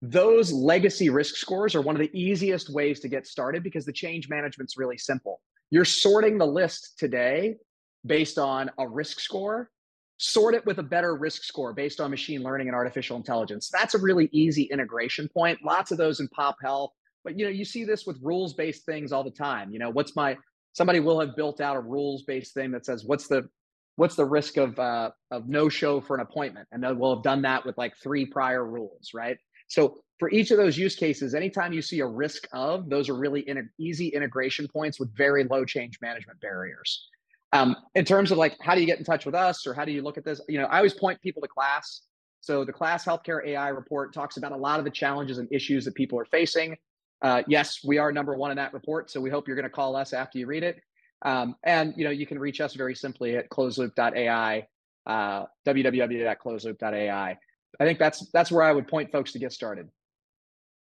Those 0.00 0.52
legacy 0.52 1.08
risk 1.10 1.34
scores 1.36 1.74
are 1.74 1.80
one 1.80 1.96
of 1.96 2.00
the 2.00 2.10
easiest 2.16 2.72
ways 2.72 3.00
to 3.00 3.08
get 3.08 3.26
started 3.26 3.64
because 3.64 3.84
the 3.84 3.92
change 3.92 4.28
management's 4.28 4.78
really 4.78 4.98
simple. 4.98 5.40
You're 5.70 5.84
sorting 5.84 6.38
the 6.38 6.46
list 6.46 6.98
today 6.98 7.56
based 8.06 8.38
on 8.38 8.70
a 8.78 8.88
risk 8.88 9.20
score, 9.20 9.70
sort 10.18 10.54
it 10.54 10.66
with 10.66 10.78
a 10.78 10.82
better 10.82 11.14
risk 11.16 11.44
score 11.44 11.72
based 11.72 12.00
on 12.00 12.10
machine 12.10 12.42
learning 12.42 12.68
and 12.68 12.74
artificial 12.74 13.16
intelligence. 13.16 13.70
That's 13.72 13.94
a 13.94 13.98
really 13.98 14.28
easy 14.32 14.64
integration 14.64 15.28
point. 15.28 15.58
Lots 15.64 15.92
of 15.92 15.98
those 15.98 16.20
in 16.20 16.28
pop 16.28 16.56
health, 16.62 16.92
but 17.24 17.38
you 17.38 17.44
know, 17.44 17.50
you 17.50 17.64
see 17.64 17.84
this 17.84 18.06
with 18.06 18.18
rules-based 18.22 18.84
things 18.84 19.12
all 19.12 19.24
the 19.24 19.30
time. 19.30 19.70
You 19.70 19.78
know, 19.78 19.90
what's 19.90 20.16
my 20.16 20.36
somebody 20.72 21.00
will 21.00 21.20
have 21.20 21.36
built 21.36 21.60
out 21.60 21.76
a 21.76 21.80
rules-based 21.80 22.54
thing 22.54 22.70
that 22.72 22.84
says 22.84 23.04
what's 23.04 23.28
the 23.28 23.48
what's 23.96 24.14
the 24.14 24.24
risk 24.24 24.56
of 24.56 24.78
uh, 24.78 25.10
of 25.30 25.48
no 25.48 25.68
show 25.68 26.00
for 26.00 26.14
an 26.14 26.22
appointment, 26.22 26.68
and 26.72 26.82
will 26.98 27.14
have 27.14 27.22
done 27.22 27.42
that 27.42 27.66
with 27.66 27.76
like 27.76 27.96
three 28.02 28.24
prior 28.24 28.64
rules, 28.64 29.10
right? 29.14 29.36
So 29.68 30.02
for 30.18 30.30
each 30.30 30.50
of 30.50 30.56
those 30.56 30.76
use 30.76 30.96
cases, 30.96 31.34
anytime 31.34 31.72
you 31.72 31.82
see 31.82 32.00
a 32.00 32.06
risk 32.06 32.48
of, 32.52 32.88
those 32.88 33.08
are 33.08 33.14
really 33.14 33.40
in 33.42 33.68
easy 33.78 34.08
integration 34.08 34.66
points 34.66 34.98
with 34.98 35.14
very 35.16 35.44
low 35.44 35.64
change 35.64 35.98
management 36.00 36.40
barriers. 36.40 37.08
Um, 37.52 37.76
in 37.94 38.04
terms 38.04 38.30
of 38.30 38.38
like 38.38 38.56
how 38.60 38.74
do 38.74 38.80
you 38.80 38.86
get 38.86 38.98
in 38.98 39.04
touch 39.04 39.24
with 39.24 39.34
us 39.34 39.66
or 39.66 39.72
how 39.72 39.84
do 39.84 39.92
you 39.92 40.02
look 40.02 40.18
at 40.18 40.24
this, 40.24 40.40
you 40.48 40.58
know, 40.58 40.66
I 40.66 40.76
always 40.76 40.94
point 40.94 41.20
people 41.22 41.40
to 41.42 41.48
KLAS. 41.48 42.00
So 42.40 42.64
the 42.64 42.72
KLAS 42.72 43.04
Healthcare 43.04 43.46
AI 43.46 43.68
report 43.68 44.12
talks 44.12 44.36
about 44.36 44.52
a 44.52 44.56
lot 44.56 44.78
of 44.78 44.84
the 44.84 44.90
challenges 44.90 45.38
and 45.38 45.48
issues 45.50 45.84
that 45.86 45.94
people 45.94 46.18
are 46.18 46.26
facing. 46.26 46.76
Uh, 47.22 47.42
yes, 47.48 47.80
we 47.84 47.98
are 47.98 48.12
number 48.12 48.36
one 48.36 48.50
in 48.50 48.56
that 48.56 48.72
report, 48.72 49.10
so 49.10 49.20
we 49.20 49.30
hope 49.30 49.48
you're 49.48 49.56
going 49.56 49.64
to 49.64 49.70
call 49.70 49.96
us 49.96 50.12
after 50.12 50.38
you 50.38 50.46
read 50.46 50.62
it. 50.62 50.80
Um, 51.22 51.56
and 51.64 51.94
you 51.96 52.04
know, 52.04 52.10
you 52.10 52.26
can 52.26 52.38
reach 52.38 52.60
us 52.60 52.74
very 52.74 52.94
simply 52.94 53.36
at 53.36 53.48
closedloop.ai, 53.50 54.66
uh, 55.06 55.44
www.closedloop.ai. 55.66 57.38
I 57.80 57.84
think 57.84 57.98
that's 57.98 58.30
that's 58.30 58.52
where 58.52 58.62
I 58.62 58.72
would 58.72 58.86
point 58.86 59.10
folks 59.10 59.32
to 59.32 59.38
get 59.38 59.52
started. 59.52 59.88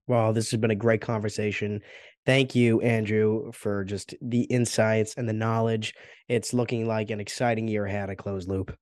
Well, 0.07 0.33
this 0.33 0.51
has 0.51 0.59
been 0.59 0.71
a 0.71 0.75
great 0.75 1.01
conversation. 1.01 1.81
Thank 2.25 2.53
you, 2.53 2.82
Andrew, 2.82 3.51
for 3.51 3.84
just 3.84 4.13
the 4.21 4.41
insights 4.43 5.15
and 5.15 5.27
the 5.27 5.34
knowledge. 5.34 5.95
It's 6.27 6.53
looking 6.53 6.88
like 6.88 7.10
an 7.10 7.19
exciting 7.19 7.67
year 7.67 7.86
ahead 7.86 8.10
at 8.10 8.17
Closed 8.17 8.47
Loop. 8.47 8.75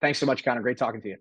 Thanks 0.00 0.18
so 0.18 0.26
much, 0.26 0.44
Connor. 0.44 0.60
Great 0.60 0.78
talking 0.78 1.00
to 1.02 1.08
you. 1.08 1.16